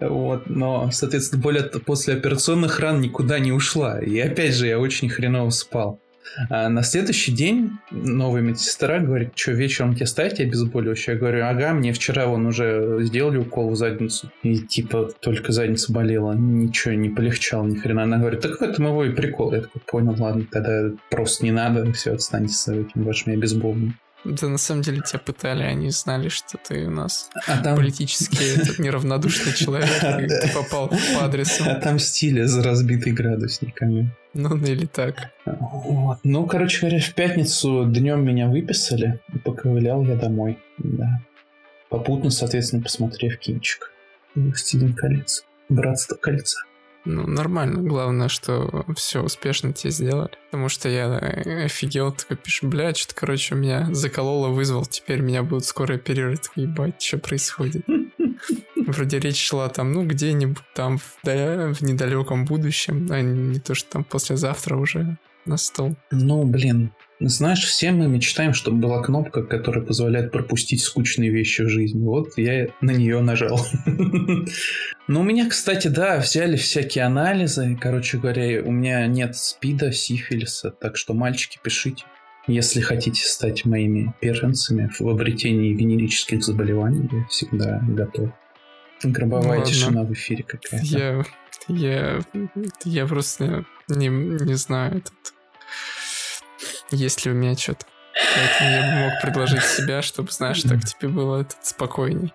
[0.00, 4.00] Вот, но, соответственно, боль от после операционных ран никуда не ушла.
[4.00, 6.00] И опять же, я очень хреново спал.
[6.48, 11.14] А на следующий день новая медсестра говорит, что вечером тебе ставить обезболивающее?
[11.14, 14.30] Я говорю, ага, мне вчера вон уже сделали укол в задницу.
[14.42, 18.04] И типа только задница болела, ничего не полегчало ни хрена.
[18.04, 19.52] Она говорит, так в этом его и прикол.
[19.52, 23.94] Я такой, понял, ладно, тогда просто не надо, все, отстаньте с этим вашими обезболами.
[24.24, 27.76] Да на самом деле тебя пытали, они знали, что ты у нас а там...
[27.76, 29.90] политически неравнодушный человек,
[30.20, 31.64] и ты попал по адресу.
[31.64, 34.14] Отомстили за разбитый градусниками.
[34.34, 35.30] Ну, или так.
[35.44, 36.18] Вот.
[36.24, 40.58] Ну, короче говоря, в пятницу днем меня выписали, и поковылял я домой.
[40.78, 41.20] Да.
[41.88, 43.92] Попутно, соответственно, посмотрев кинчик.
[44.34, 45.44] Властелин колец.
[45.68, 46.58] Братство кольца.
[47.04, 47.82] Ну, нормально.
[47.82, 50.30] Главное, что все успешно тебе сделали.
[50.50, 55.42] Потому что я э, офигел, такой пишу, бля, что-то, короче, меня закололо, вызвал, теперь меня
[55.42, 56.48] будут скоро оперировать.
[56.54, 57.84] Ебать, что происходит?
[58.76, 63.74] Вроде речь шла там, ну, где-нибудь там в, да, в недалеком будущем, а не то,
[63.74, 65.96] что там послезавтра уже на стол.
[66.10, 71.68] Ну, блин, знаешь, все мы мечтаем, чтобы была кнопка, которая позволяет пропустить скучные вещи в
[71.68, 72.04] жизни.
[72.04, 73.60] Вот я на нее нажал.
[75.08, 77.76] Ну, у меня, кстати, да, взяли всякие анализы.
[77.78, 82.04] Короче говоря, у меня нет спида, сифилиса, так что, мальчики, пишите.
[82.46, 88.30] Если хотите стать моими первенцами в обретении венерических заболеваний, я всегда готов.
[89.04, 90.86] Гробовая ну, тишина в эфире какая-то.
[90.86, 91.24] Я,
[91.68, 92.20] я,
[92.84, 95.14] я просто не, не знаю этот
[96.92, 97.86] есть ли у меня что-то.
[98.14, 102.32] Поэтому я бы мог предложить себя, чтобы, знаешь, так тебе было этот спокойней.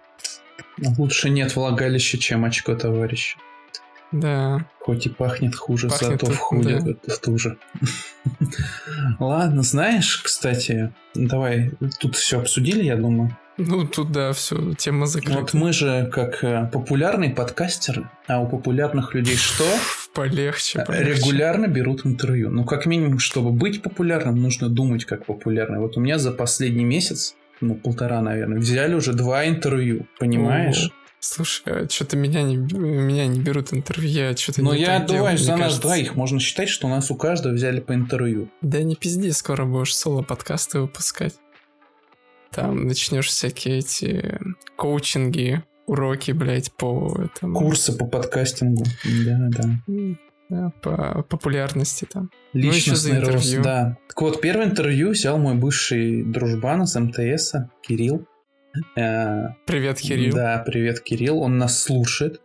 [0.98, 3.38] Лучше нет влагалища, чем очко товарища.
[4.12, 4.66] Да.
[4.80, 7.14] Хоть и пахнет хуже, пахнет зато в худе да.
[7.14, 7.58] в туже.
[9.20, 13.36] Ладно, знаешь, кстати, давай, тут все обсудили, я думаю.
[13.58, 15.40] Ну, тут, да, все, тема закрыта.
[15.40, 19.66] Вот мы же, как э, популярные подкастеры, а у популярных людей что?
[20.14, 21.14] Полегче, полегче.
[21.14, 22.52] Регулярно берут интервью.
[22.52, 25.80] Ну, как минимум, чтобы быть популярным, нужно думать как популярный.
[25.80, 30.92] Вот у меня за последний месяц, ну, полтора, наверное, взяли уже два интервью, понимаешь?
[31.20, 35.58] Слушай, а что-то меня не, меня не берут интервью, я что-то Но я отдуваюсь за
[35.58, 36.16] нас двоих.
[36.16, 38.50] Можно считать, что у нас у каждого взяли по интервью.
[38.62, 41.36] Да не пизди, скоро будешь соло-подкасты выпускать.
[42.52, 44.40] Там начнешь всякие эти
[44.76, 47.60] коучинги, уроки, блядь, по этому...
[47.60, 48.86] Курсы по подкастингу.
[49.26, 49.70] Да, да.
[50.50, 52.32] Да, по популярности там.
[52.54, 53.98] Ну, Личностный ну, рост, да.
[54.08, 58.26] Так вот, первое интервью взял мой бывший дружбан из МТС, Кирилл.
[58.96, 60.36] Э, привет, Кирилл.
[60.36, 61.40] Да, привет, Кирилл.
[61.40, 62.42] Он нас слушает.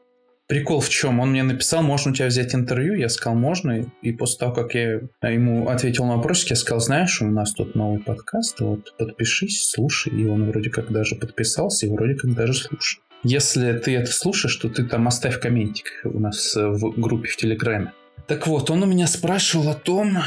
[0.49, 1.21] Прикол в чем?
[1.21, 2.95] Он мне написал, можно у тебя взять интервью?
[2.95, 3.87] Я сказал, можно.
[4.03, 7.75] И после того, как я ему ответил на вопросик, я сказал, знаешь, у нас тут
[7.75, 10.13] новый подкаст, вот подпишись, слушай.
[10.13, 13.03] И он вроде как даже подписался, и вроде как даже слушает.
[13.25, 17.93] Если ты это слушаешь, то ты там оставь комментик у нас в группе в Телеграме.
[18.27, 20.19] Так вот, он у меня спрашивал о том,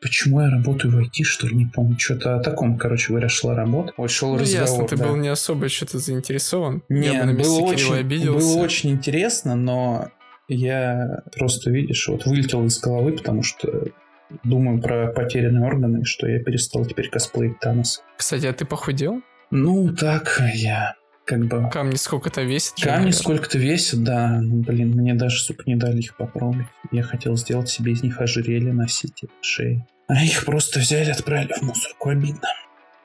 [0.00, 1.98] Почему я работаю в IT, что ли, не помню.
[1.98, 3.92] Что-то о таком, короче говоря, шла работа.
[3.96, 4.68] Вот шел ну, разговор.
[4.68, 5.06] ясно, ты да.
[5.06, 6.82] был не особо что-то заинтересован.
[6.88, 8.46] Нет, я бы на было, очень, обиделся.
[8.46, 10.08] было очень интересно, но
[10.48, 13.88] я просто, видишь, вот вылетел из головы, потому что
[14.42, 18.02] думаю про потерянные органы, что я перестал теперь косплеить Танос.
[18.16, 19.20] Кстати, а ты похудел?
[19.50, 20.94] Ну, так, я
[21.30, 21.70] как бы...
[21.70, 22.74] Камни сколько-то весят?
[22.80, 24.40] Камни сколько-то весят, да.
[24.42, 26.66] Блин, мне даже, сука, не дали их попробовать.
[26.90, 29.86] Я хотел сделать себе из них ожерелье носить шеи.
[30.08, 32.08] А их просто взяли, отправили в мусорку.
[32.08, 32.48] Обидно.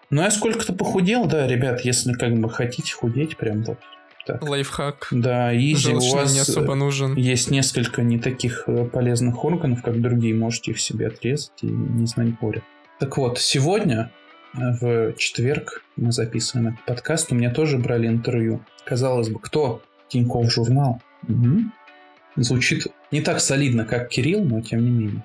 [0.10, 3.78] Ну, я сколько-то похудел, да, ребят, если как бы хотите худеть, прям вот
[4.26, 4.42] так.
[4.42, 5.10] Лайфхак.
[5.12, 7.16] Да, изи, у вас не особо нужен.
[7.16, 12.08] есть несколько не таких э, полезных органов, как другие, можете их себе отрезать и не
[12.08, 12.64] знать горе.
[13.00, 14.10] Так вот, сегодня
[14.56, 17.32] в четверг мы записываем этот подкаст.
[17.32, 18.64] У меня тоже брали интервью.
[18.86, 19.82] Казалось бы, кто?
[20.08, 21.02] Тиньков журнал.
[21.28, 21.62] Угу.
[22.38, 25.24] Звучит не так солидно, как Кирилл, но тем не менее.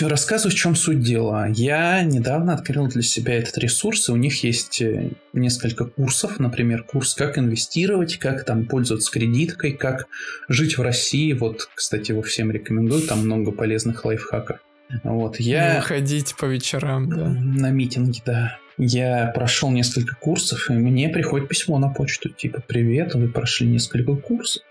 [0.00, 1.46] Рассказываю, в чем суть дела.
[1.48, 6.38] Я недавно открыл для себя этот ресурс, и у них есть э, несколько курсов.
[6.38, 10.06] Например, курс «Как инвестировать», «Как там пользоваться кредиткой», «Как
[10.48, 11.32] жить в России».
[11.32, 14.58] Вот, кстати, его всем рекомендую, там много полезных лайфхаков.
[15.04, 15.80] Вот, я...
[15.80, 17.28] Ходить по вечерам, да.
[17.28, 18.58] На митинги, да.
[18.78, 24.14] Я прошел несколько курсов, и мне приходит письмо на почту, типа, привет, вы прошли несколько
[24.16, 24.62] курсов.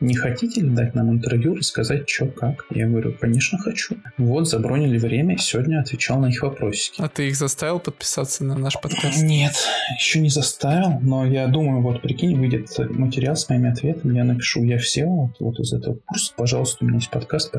[0.00, 2.66] Не хотите ли дать нам интервью, рассказать, что, как?
[2.70, 3.96] Я говорю, конечно, хочу.
[4.16, 7.00] Вот, забронили время, сегодня отвечал на их вопросики.
[7.00, 9.20] А ты их заставил подписаться на наш подкаст?
[9.22, 9.54] Нет,
[9.98, 14.62] еще не заставил, но я думаю, вот, прикинь, выйдет материал с моими ответами, я напишу,
[14.62, 17.52] я все вот, вот из этого курса, пожалуйста, у меня есть подкаст,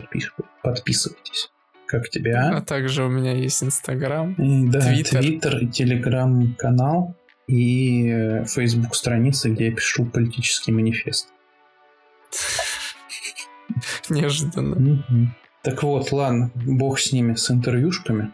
[0.64, 1.50] подписывайтесь.
[1.89, 2.52] Как тебя?
[2.56, 7.15] А также у меня есть Инстаграм, да, Твиттер, Телеграм-канал
[7.47, 11.30] и Фейсбук страница, где я пишу политический манифест.
[14.10, 15.04] Неожиданно.
[15.63, 18.34] Так вот, ладно, бог с ними, с интервьюшками.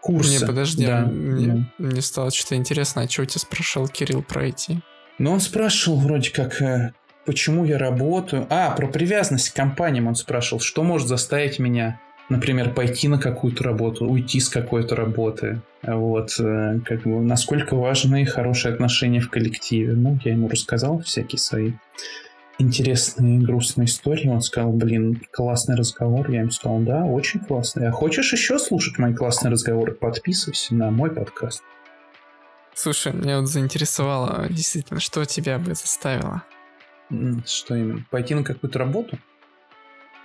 [0.00, 0.40] Курсы.
[0.40, 1.84] Не, подожди, да, мне, да.
[1.84, 4.78] мне стало что-то интересно, а у тебя спрашивал Кирилл про IT?
[5.18, 6.94] Ну, он спрашивал вроде как, э,
[7.26, 8.46] почему я работаю.
[8.48, 13.64] А, про привязанность к компаниям он спрашивал, что может заставить меня, например, пойти на какую-то
[13.64, 15.60] работу, уйти с какой-то работы.
[15.82, 19.94] Вот, э, как бы, насколько важны хорошие отношения в коллективе.
[19.94, 21.72] Ну, я ему рассказал всякие свои
[22.58, 24.28] интересные грустные истории.
[24.28, 26.30] Он сказал, блин, классный разговор.
[26.30, 27.88] Я ему сказал, да, очень классный.
[27.88, 29.92] А хочешь еще слушать мои классные разговоры?
[29.92, 31.62] Подписывайся на мой подкаст.
[32.74, 36.42] Слушай, меня вот заинтересовало действительно, что тебя бы заставило?
[37.46, 38.04] Что именно?
[38.10, 39.18] Пойти на какую-то работу?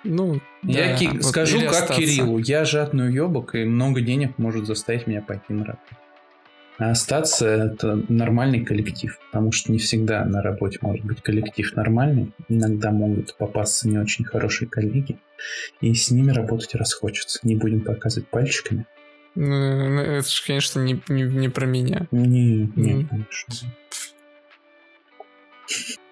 [0.04, 1.96] Ну, я да, ки- вот скажу как остаться.
[1.96, 5.96] Кириллу, я жадный уебок, и много денег может заставить меня пойти на работу.
[6.80, 12.34] А остаться это нормальный коллектив, потому что не всегда на работе может быть коллектив нормальный.
[12.50, 15.20] Иногда могут попасться не очень хорошие коллеги,
[15.82, 17.40] и с ними работать расхочется.
[17.44, 18.86] Не будем показывать пальчиками.
[19.36, 22.08] Ну, ну, это же, конечно, не, не, не про меня.
[22.12, 23.68] Не, не, конечно.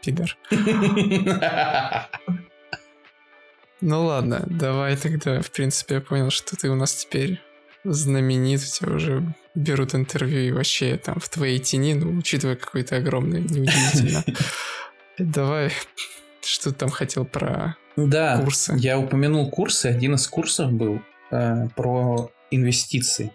[0.03, 0.37] Пидор.
[3.81, 5.41] Ну ладно, давай тогда.
[5.41, 7.41] В принципе, я понял, что ты у нас теперь
[7.83, 12.83] знаменит, у тебя уже берут интервью и вообще там в твоей тени, ну, учитывая какой
[12.83, 14.23] то огромный, неудивительно.
[15.17, 15.71] Давай,
[16.41, 18.75] что ты там хотел про да, курсы?
[18.77, 19.87] я упомянул курсы.
[19.87, 23.31] Один из курсов был э, про инвестиции.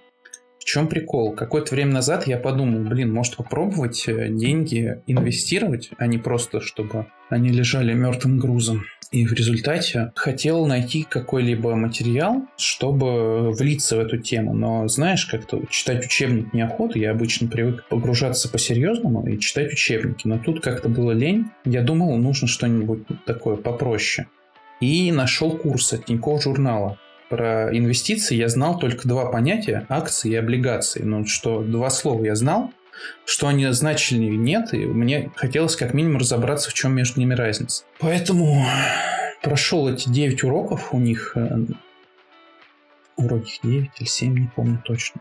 [0.66, 1.32] Чем прикол?
[1.32, 7.06] Какое-то время назад я подумал, блин, может попробовать э, деньги инвестировать, а не просто, чтобы
[7.30, 8.82] они лежали мертвым грузом.
[9.12, 14.54] И в результате хотел найти какой-либо материал, чтобы влиться в эту тему.
[14.54, 16.98] Но знаешь, как-то читать учебник неохота.
[16.98, 20.26] Я обычно привык погружаться по-серьезному и читать учебники.
[20.26, 21.44] Но тут как-то было лень.
[21.64, 24.26] Я думал, нужно что-нибудь такое попроще.
[24.80, 30.36] И нашел курс от Тинькофф журнала про инвестиции я знал только два понятия– акции и
[30.36, 31.02] облигации.
[31.02, 32.72] Ну, что два слова я знал,
[33.24, 37.84] что они значили нет, и мне хотелось как минимум разобраться, в чем между ними разница.
[37.98, 38.64] Поэтому
[39.42, 41.58] прошел эти 9 уроков у них, э,
[43.16, 45.20] уроки 9 или 7, не помню точно.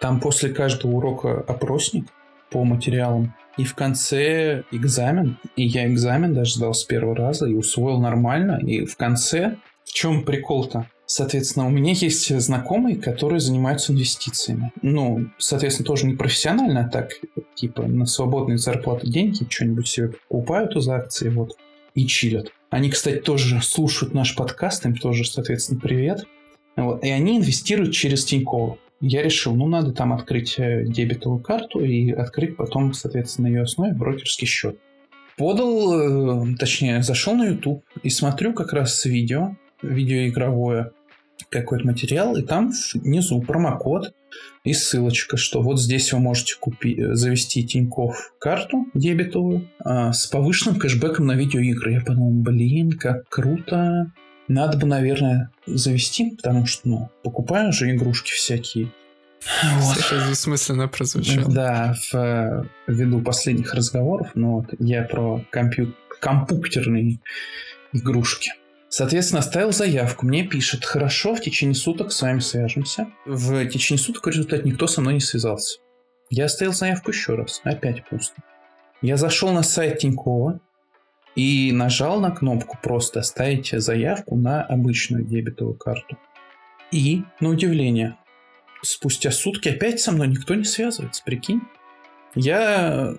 [0.00, 2.06] Там после каждого урока опросник
[2.50, 7.54] по материалам, и в конце экзамен, и я экзамен даже сдал с первого раза и
[7.54, 10.86] усвоил нормально, и в конце, в чем прикол-то?
[11.10, 14.72] Соответственно, у меня есть знакомые, которые занимаются инвестициями.
[14.82, 17.12] Ну, соответственно, тоже не профессионально, а так,
[17.54, 21.56] типа, на свободные зарплаты деньги что-нибудь себе покупают из акций, вот,
[21.94, 22.52] и чилят.
[22.68, 26.26] Они, кстати, тоже слушают наш подкаст, им тоже, соответственно, привет.
[26.76, 28.76] Вот, и они инвестируют через Тинькофф.
[29.00, 33.62] Я решил, ну, надо там открыть э, дебетовую карту и открыть потом, соответственно, на ее
[33.62, 34.78] основе брокерский счет.
[35.38, 40.92] Подал, э, точнее, зашел на YouTube и смотрю как раз видео, видеоигровое,
[41.50, 44.14] какой-то материал, и там внизу промокод
[44.64, 50.78] и ссылочка, что вот здесь вы можете купить, завести Тинькофф карту дебетовую а, с повышенным
[50.78, 51.92] кэшбэком на видеоигры.
[51.92, 54.12] Я подумал, блин, как круто.
[54.46, 58.90] Надо бы, наверное, завести, потому что, ну, покупаю же игрушки всякие.
[59.80, 59.96] Вот.
[59.96, 61.52] Слушай, бессмысленно прозвучало.
[61.52, 65.94] Да, в, ввиду последних разговоров, но вот я про компью...
[66.20, 67.20] компьютерные
[67.92, 68.52] игрушки.
[68.88, 70.26] Соответственно, оставил заявку.
[70.26, 73.08] Мне пишет, хорошо, в течение суток с вами свяжемся.
[73.26, 75.78] В течение суток в результате никто со мной не связался.
[76.30, 77.60] Я оставил заявку еще раз.
[77.64, 78.42] Опять пусто.
[79.02, 80.60] Я зашел на сайт Тинькова
[81.34, 86.18] и нажал на кнопку просто оставить заявку на обычную дебетовую карту.
[86.90, 88.16] И, на удивление,
[88.82, 91.60] спустя сутки опять со мной никто не связывается, прикинь.
[92.34, 93.14] Я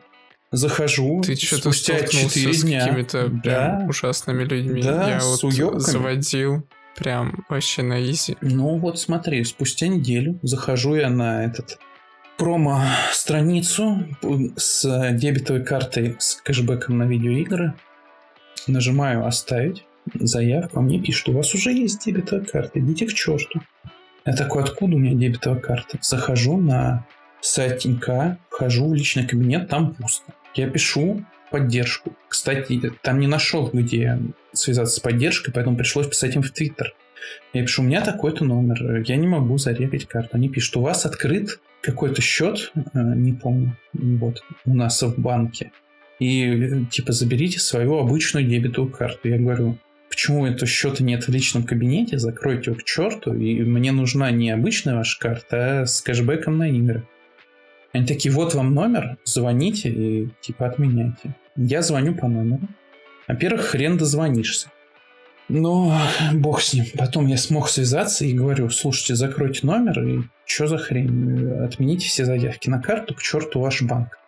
[0.52, 2.82] захожу Ты что-то спустя 4 дня.
[2.82, 3.86] с какими-то да.
[3.88, 4.82] ужасными людьми.
[4.82, 5.80] Да, Я с вот уёбками.
[5.80, 8.38] заводил прям вообще на изи.
[8.42, 11.78] Ну вот смотри, спустя неделю захожу я на этот
[12.38, 14.06] промо-страницу
[14.56, 17.74] с дебетовой картой с кэшбэком на видеоигры.
[18.68, 19.86] Нажимаю «Оставить»
[20.16, 23.62] заявку, а мне пишут, у вас уже есть дебетовая карта, идите к черту.
[24.26, 25.98] Я такой, откуда у меня дебетовая карта?
[26.02, 27.06] Захожу на
[27.42, 30.34] сайт Тинька, вхожу в личный кабинет, там пусто.
[30.56, 32.14] Я пишу поддержку.
[32.28, 34.20] Кстати, там не нашел, где
[34.54, 36.94] связаться с поддержкой, поэтому пришлось писать им в Твиттер.
[37.54, 40.32] Я пишу, у меня такой-то номер, я не могу зарегать карту.
[40.34, 45.72] Они пишут, у вас открыт какой-то счет, э, не помню, вот, у нас в банке.
[46.20, 49.30] И, типа, заберите свою обычную дебетовую карту.
[49.30, 49.78] Я говорю,
[50.10, 54.52] почему этого счета нет в личном кабинете, закройте его к черту, и мне нужна не
[54.52, 57.08] обычная ваша карта, а с кэшбэком на игры.
[57.92, 61.36] Они такие, вот вам номер, звоните и типа отменяйте.
[61.56, 62.68] Я звоню по номеру.
[63.28, 64.70] Во-первых, хрен дозвонишься.
[65.50, 66.00] Но
[66.34, 66.86] бог с ним.
[66.96, 71.64] Потом я смог связаться и говорю, слушайте, закройте номер, и что за хрень?
[71.64, 74.20] Отмените все заявки на карту, к черту ваш банк.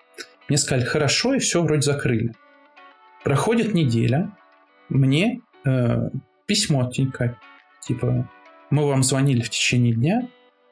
[0.50, 2.34] Мне сказали, хорошо, и все вроде закрыли.
[3.24, 4.32] Проходит неделя,
[4.90, 6.10] мне э,
[6.48, 7.38] письмо от Тинька,
[7.88, 8.28] типа,
[8.72, 10.28] мы вам звонили в течение дня,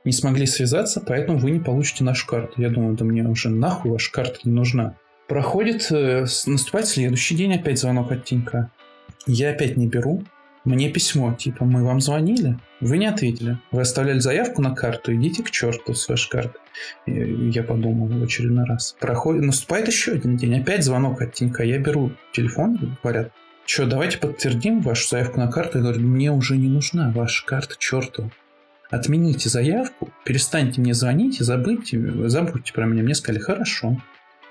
[0.05, 2.61] не смогли связаться, поэтому вы не получите нашу карту.
[2.61, 4.95] Я думаю, да мне уже нахуй ваша карта не нужна.
[5.27, 8.71] Проходит, э, наступает следующий день, опять звонок от Тинька.
[9.27, 10.23] Я опять не беру,
[10.65, 13.57] мне письмо, типа, мы вам звонили, вы не ответили.
[13.71, 16.59] Вы оставляли заявку на карту, идите к черту с вашей карты.
[17.05, 18.95] Я подумал в очередной раз.
[18.99, 21.63] Проходит, наступает еще один день, опять звонок от Тинька.
[21.63, 23.31] Я беру телефон, говорят,
[23.65, 25.77] что, давайте подтвердим вашу заявку на карту.
[25.77, 28.29] Я говорю, мне уже не нужна ваша карта, черту.
[28.89, 33.03] Отмените заявку, перестаньте мне звонить, забудьте, забудьте про меня.
[33.03, 34.01] Мне сказали, хорошо.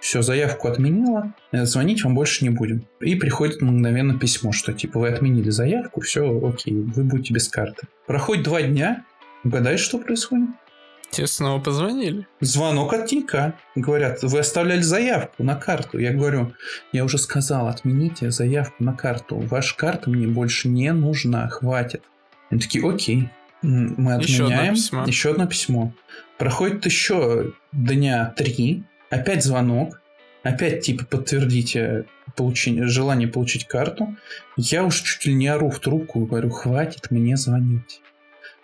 [0.01, 2.87] Все, заявку отменила, э, звонить вам больше не будем.
[3.01, 7.89] И приходит мгновенно письмо, что типа вы отменили заявку, все, окей, вы будете без карты.
[8.07, 9.05] Проходит два дня,
[9.43, 10.51] угадай, что происходит?
[11.11, 12.27] Тебе снова позвонили?
[12.41, 13.55] Звонок от Тинька.
[13.75, 15.99] Говорят, вы оставляли заявку на карту.
[15.99, 16.53] Я говорю,
[16.93, 19.39] я уже сказал, отмените заявку на карту.
[19.39, 22.03] Ваша карта мне больше не нужна, хватит.
[22.51, 23.31] Они такие, окей.
[23.63, 24.21] Мы отменяем.
[24.21, 25.05] Еще одно письмо.
[25.07, 25.93] Еще одно письмо.
[26.39, 30.01] Проходит еще дня три, Опять звонок.
[30.43, 32.05] Опять типа подтвердите
[32.37, 34.17] получение, желание получить карту.
[34.57, 38.01] Я уж чуть ли не ору в трубку и говорю, хватит мне звонить.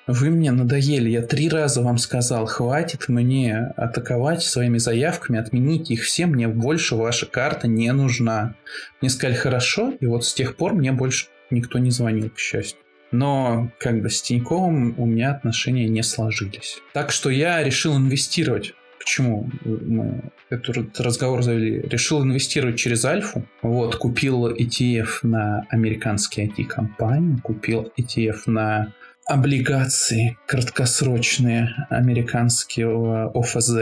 [0.06, 1.08] Вы мне надоели.
[1.08, 6.94] Я три раза вам сказал, хватит мне атаковать своими заявками, отмените их все, мне больше
[6.94, 8.54] ваша карта не нужна.
[9.00, 12.83] Мне сказали, хорошо, и вот с тех пор мне больше никто не звонил, к счастью.
[13.14, 16.80] Но как бы с Тиньковым у меня отношения не сложились.
[16.92, 21.80] Так что я решил инвестировать почему мы этот разговор завели?
[21.82, 23.46] Решил инвестировать через Альфу.
[23.62, 28.94] Вот, купил ETF на американские IT-компании, купил ETF на
[29.26, 33.76] облигации краткосрочные американского ОФЗ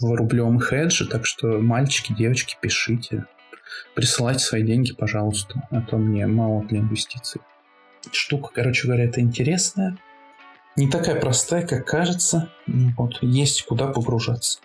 [0.00, 3.24] в рублевом хедже, так что мальчики, девочки, пишите.
[3.94, 7.40] Присылайте свои деньги, пожалуйста, а то мне мало для инвестиций.
[8.12, 9.96] Штука, короче говоря, это интересная
[10.76, 12.50] не такая простая, как кажется.
[12.66, 14.58] Ну вот, есть куда погружаться.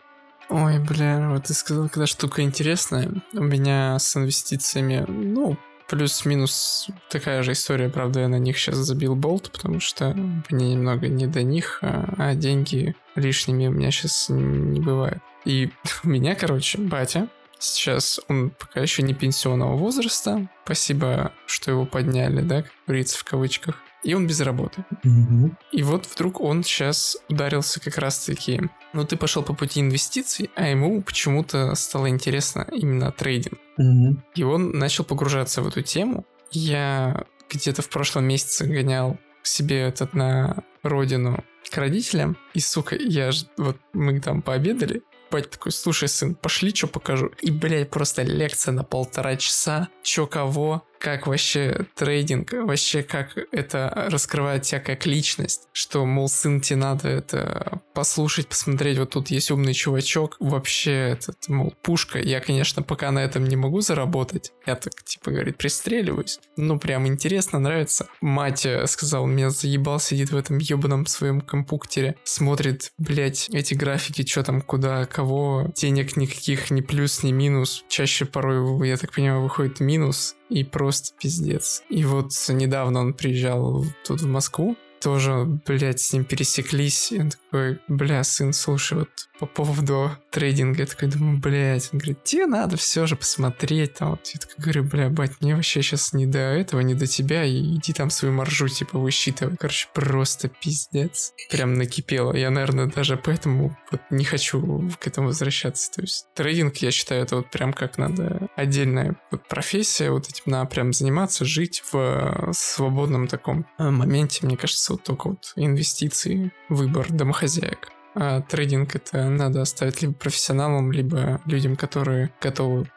[0.49, 3.11] Ой, бля, вот ты сказал, когда штука интересная.
[3.33, 9.15] У меня с инвестициями, ну, плюс-минус такая же история, правда, я на них сейчас забил
[9.15, 10.15] болт, потому что
[10.49, 15.19] мне немного не до них, а, а деньги лишними у меня сейчас не бывает.
[15.45, 15.69] И
[16.03, 17.27] у меня, короче, батя,
[17.59, 23.23] сейчас он пока еще не пенсионного возраста, спасибо, что его подняли, да, как говорится в
[23.23, 24.85] кавычках и он без работы.
[25.03, 25.55] Угу.
[25.71, 28.61] И вот вдруг он сейчас ударился как раз-таки...
[28.93, 33.59] Ну, ты пошел по пути инвестиций, а ему почему-то стало интересно именно трейдинг.
[33.77, 34.23] Угу.
[34.35, 36.25] И он начал погружаться в эту тему.
[36.51, 42.37] Я где-то в прошлом месяце гонял себе этот на родину к родителям.
[42.53, 47.31] И, сука, я ж, вот мы там пообедали, Батя такой, слушай, сын, пошли, что покажу.
[47.41, 54.07] И, блядь, просто лекция на полтора часа, чё кого, как вообще трейдинг, вообще как это
[54.09, 59.49] раскрывает тебя как личность, что, мол, сын, тебе надо это послушать, посмотреть, вот тут есть
[59.51, 64.75] умный чувачок, вообще этот, мол, пушка, я, конечно, пока на этом не могу заработать, я
[64.75, 68.07] так, типа, говорит, пристреливаюсь, ну, прям интересно, нравится.
[68.21, 74.25] Мать э, сказал, меня заебал, сидит в этом ебаном своем компуктере, смотрит, блядь, эти графики,
[74.27, 79.41] что там, куда, кого, денег никаких, ни плюс, ни минус, чаще порой, я так понимаю,
[79.41, 81.83] выходит минус, и просто пиздец.
[81.89, 87.11] И вот недавно он приезжал тут в Москву, тоже, блядь, с ним пересеклись.
[87.11, 91.99] И он такой, бля, сын, слушай, вот по поводу трейдинга, я такой думаю, блядь, он
[91.99, 95.81] говорит, тебе надо все же посмотреть, там, вот, я такой говорю, бля, бать, мне вообще
[95.81, 99.55] сейчас не до этого, не до тебя, и иди там свою маржу, типа, высчитывай.
[99.57, 101.33] Короче, просто пиздец.
[101.49, 102.35] Прям накипело.
[102.35, 105.91] Я, наверное, даже поэтому вот не хочу к этому возвращаться.
[105.91, 110.43] То есть трейдинг, я считаю, это вот прям как надо отдельная вот профессия, вот этим
[110.47, 117.07] надо прям заниматься, жить в свободном таком моменте, мне кажется, вот только вот инвестиции, выбор
[117.09, 117.91] домохозяек.
[118.15, 122.87] А трейдинг это надо оставить либо профессионалам, либо людям, которые готовы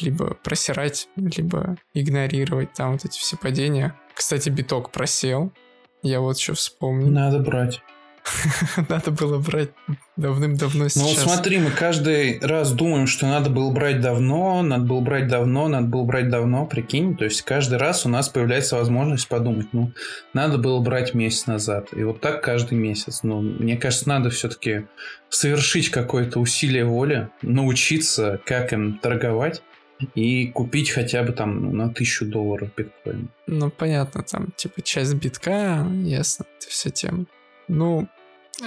[0.00, 3.94] либо просирать, либо игнорировать там вот эти все падения.
[4.14, 5.52] Кстати, биток просел.
[6.02, 7.08] Я вот что вспомнил.
[7.08, 7.80] Надо брать.
[8.88, 9.70] Надо было брать
[10.16, 11.02] давным-давно сейчас.
[11.02, 15.28] Ну вот смотри, мы каждый раз думаем, что надо было брать давно, надо было брать
[15.28, 17.16] давно, надо было брать давно, прикинь.
[17.16, 19.92] То есть каждый раз у нас появляется возможность подумать, ну,
[20.32, 21.88] надо было брать месяц назад.
[21.92, 23.22] И вот так каждый месяц.
[23.22, 24.86] Ну, мне кажется, надо все-таки
[25.28, 29.62] совершить какое-то усилие воли, научиться, как им торговать
[30.14, 33.28] и купить хотя бы там ну, на тысячу долларов биткоин.
[33.46, 37.26] Ну, понятно, там, типа, часть битка, ясно, это вся тема.
[37.66, 38.08] Ну,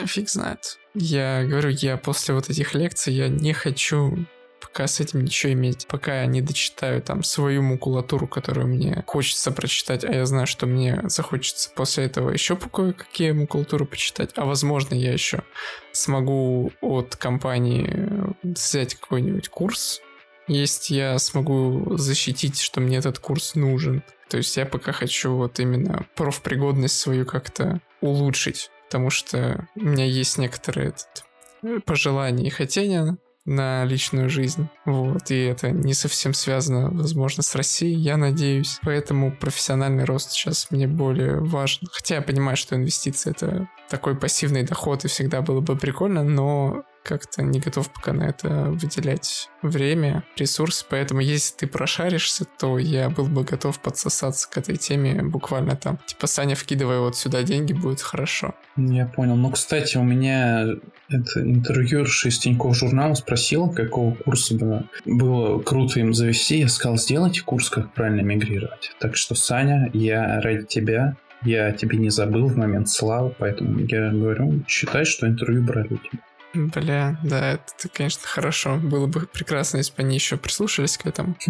[0.06, 0.80] фиг знает.
[0.94, 4.18] Я говорю, я после вот этих лекций, я не хочу
[4.62, 9.52] пока с этим ничего иметь, пока я не дочитаю там свою макулатуру, которую мне хочется
[9.52, 14.94] прочитать, а я знаю, что мне захочется после этого еще кое-какие макулатуры почитать, а возможно
[14.96, 15.44] я еще
[15.92, 20.02] смогу от компании взять какой-нибудь курс,
[20.48, 24.04] есть я смогу защитить, что мне этот курс нужен.
[24.30, 30.04] То есть я пока хочу вот именно профпригодность свою как-то улучшить, потому что у меня
[30.04, 31.24] есть некоторые этот,
[31.64, 34.68] э, пожелания и хотения на личную жизнь.
[34.84, 38.80] Вот, и это не совсем связано, возможно, с Россией, я надеюсь.
[38.84, 41.88] Поэтому профессиональный рост сейчас мне более важен.
[41.89, 46.84] Хотя я понимаю, что инвестиции это такой пассивный доход, и всегда было бы прикольно, но
[47.04, 53.10] как-то не готов пока на это выделять время, ресурсы, поэтому если ты прошаришься, то я
[53.10, 55.99] был бы готов подсосаться к этой теме буквально там.
[56.06, 58.56] Типа, Саня, вкидывай вот сюда деньги, будет хорошо.
[58.78, 59.36] Я понял.
[59.36, 60.66] Ну, кстати, у меня
[61.10, 66.60] это интервьюер из Тинькофф журнала спросил, какого курса было, было круто им завести.
[66.60, 68.91] Я сказал, сделайте курс, как правильно мигрировать.
[68.99, 74.12] Так что, Саня, я ради тебя я тебе не забыл в момент славы, поэтому я
[74.12, 76.22] говорю, считай, что интервью брали тебя.
[76.54, 78.78] Бля, да, это, конечно, хорошо.
[78.78, 81.36] Было бы прекрасно, если бы они еще прислушались к этому.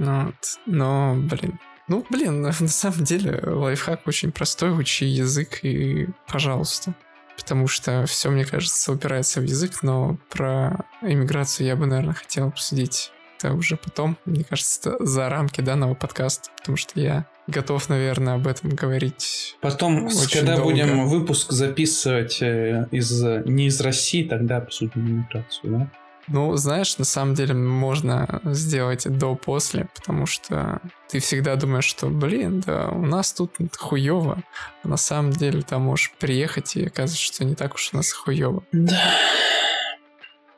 [0.00, 0.32] Ну,
[0.64, 1.58] но, блин.
[1.88, 4.70] Ну, блин, на самом деле лайфхак очень простой.
[4.70, 6.94] Учи язык и пожалуйста.
[7.36, 12.46] Потому что все, мне кажется, упирается в язык, но про иммиграцию я бы, наверное, хотел
[12.46, 18.34] обсудить это уже потом, мне кажется, за рамки данного подкаста, потому что я готов, наверное,
[18.34, 19.56] об этом говорить.
[19.60, 20.70] Потом, Очень когда долго.
[20.70, 25.90] будем выпуск записывать э, из не из России, тогда обсудим иммиграцию, да?
[26.30, 32.60] Ну, знаешь, на самом деле можно сделать до-после, потому что ты всегда думаешь, что, блин,
[32.60, 34.42] да у нас тут хуево,
[34.82, 38.12] а на самом деле там можешь приехать и оказывается, что не так уж у нас
[38.12, 38.62] хуево.
[38.72, 39.00] Да.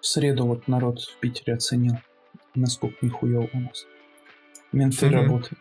[0.01, 1.99] В среду вот народ в Питере оценил,
[2.55, 3.87] насколько нихуево у нас.
[4.73, 5.61] Менты mm работают.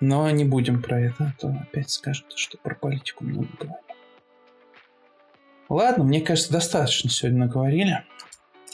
[0.00, 3.76] Но не будем про это, а то опять скажут, что про политику много говорим.
[5.68, 8.04] Ладно, мне кажется, достаточно сегодня наговорили.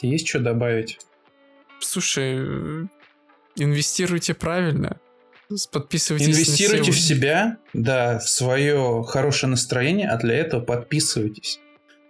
[0.01, 0.99] Есть что добавить?
[1.79, 2.37] Слушай,
[3.55, 4.99] инвестируйте правильно.
[5.71, 11.59] Подписывайтесь Инвестируйте в себя, да, в свое хорошее настроение, а для этого подписывайтесь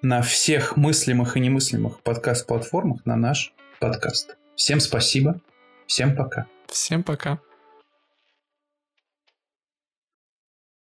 [0.01, 4.37] на всех мыслимых и немыслимых подкаст-платформах на наш подкаст.
[4.55, 5.41] Всем спасибо,
[5.87, 6.45] всем пока.
[6.67, 7.39] Всем пока.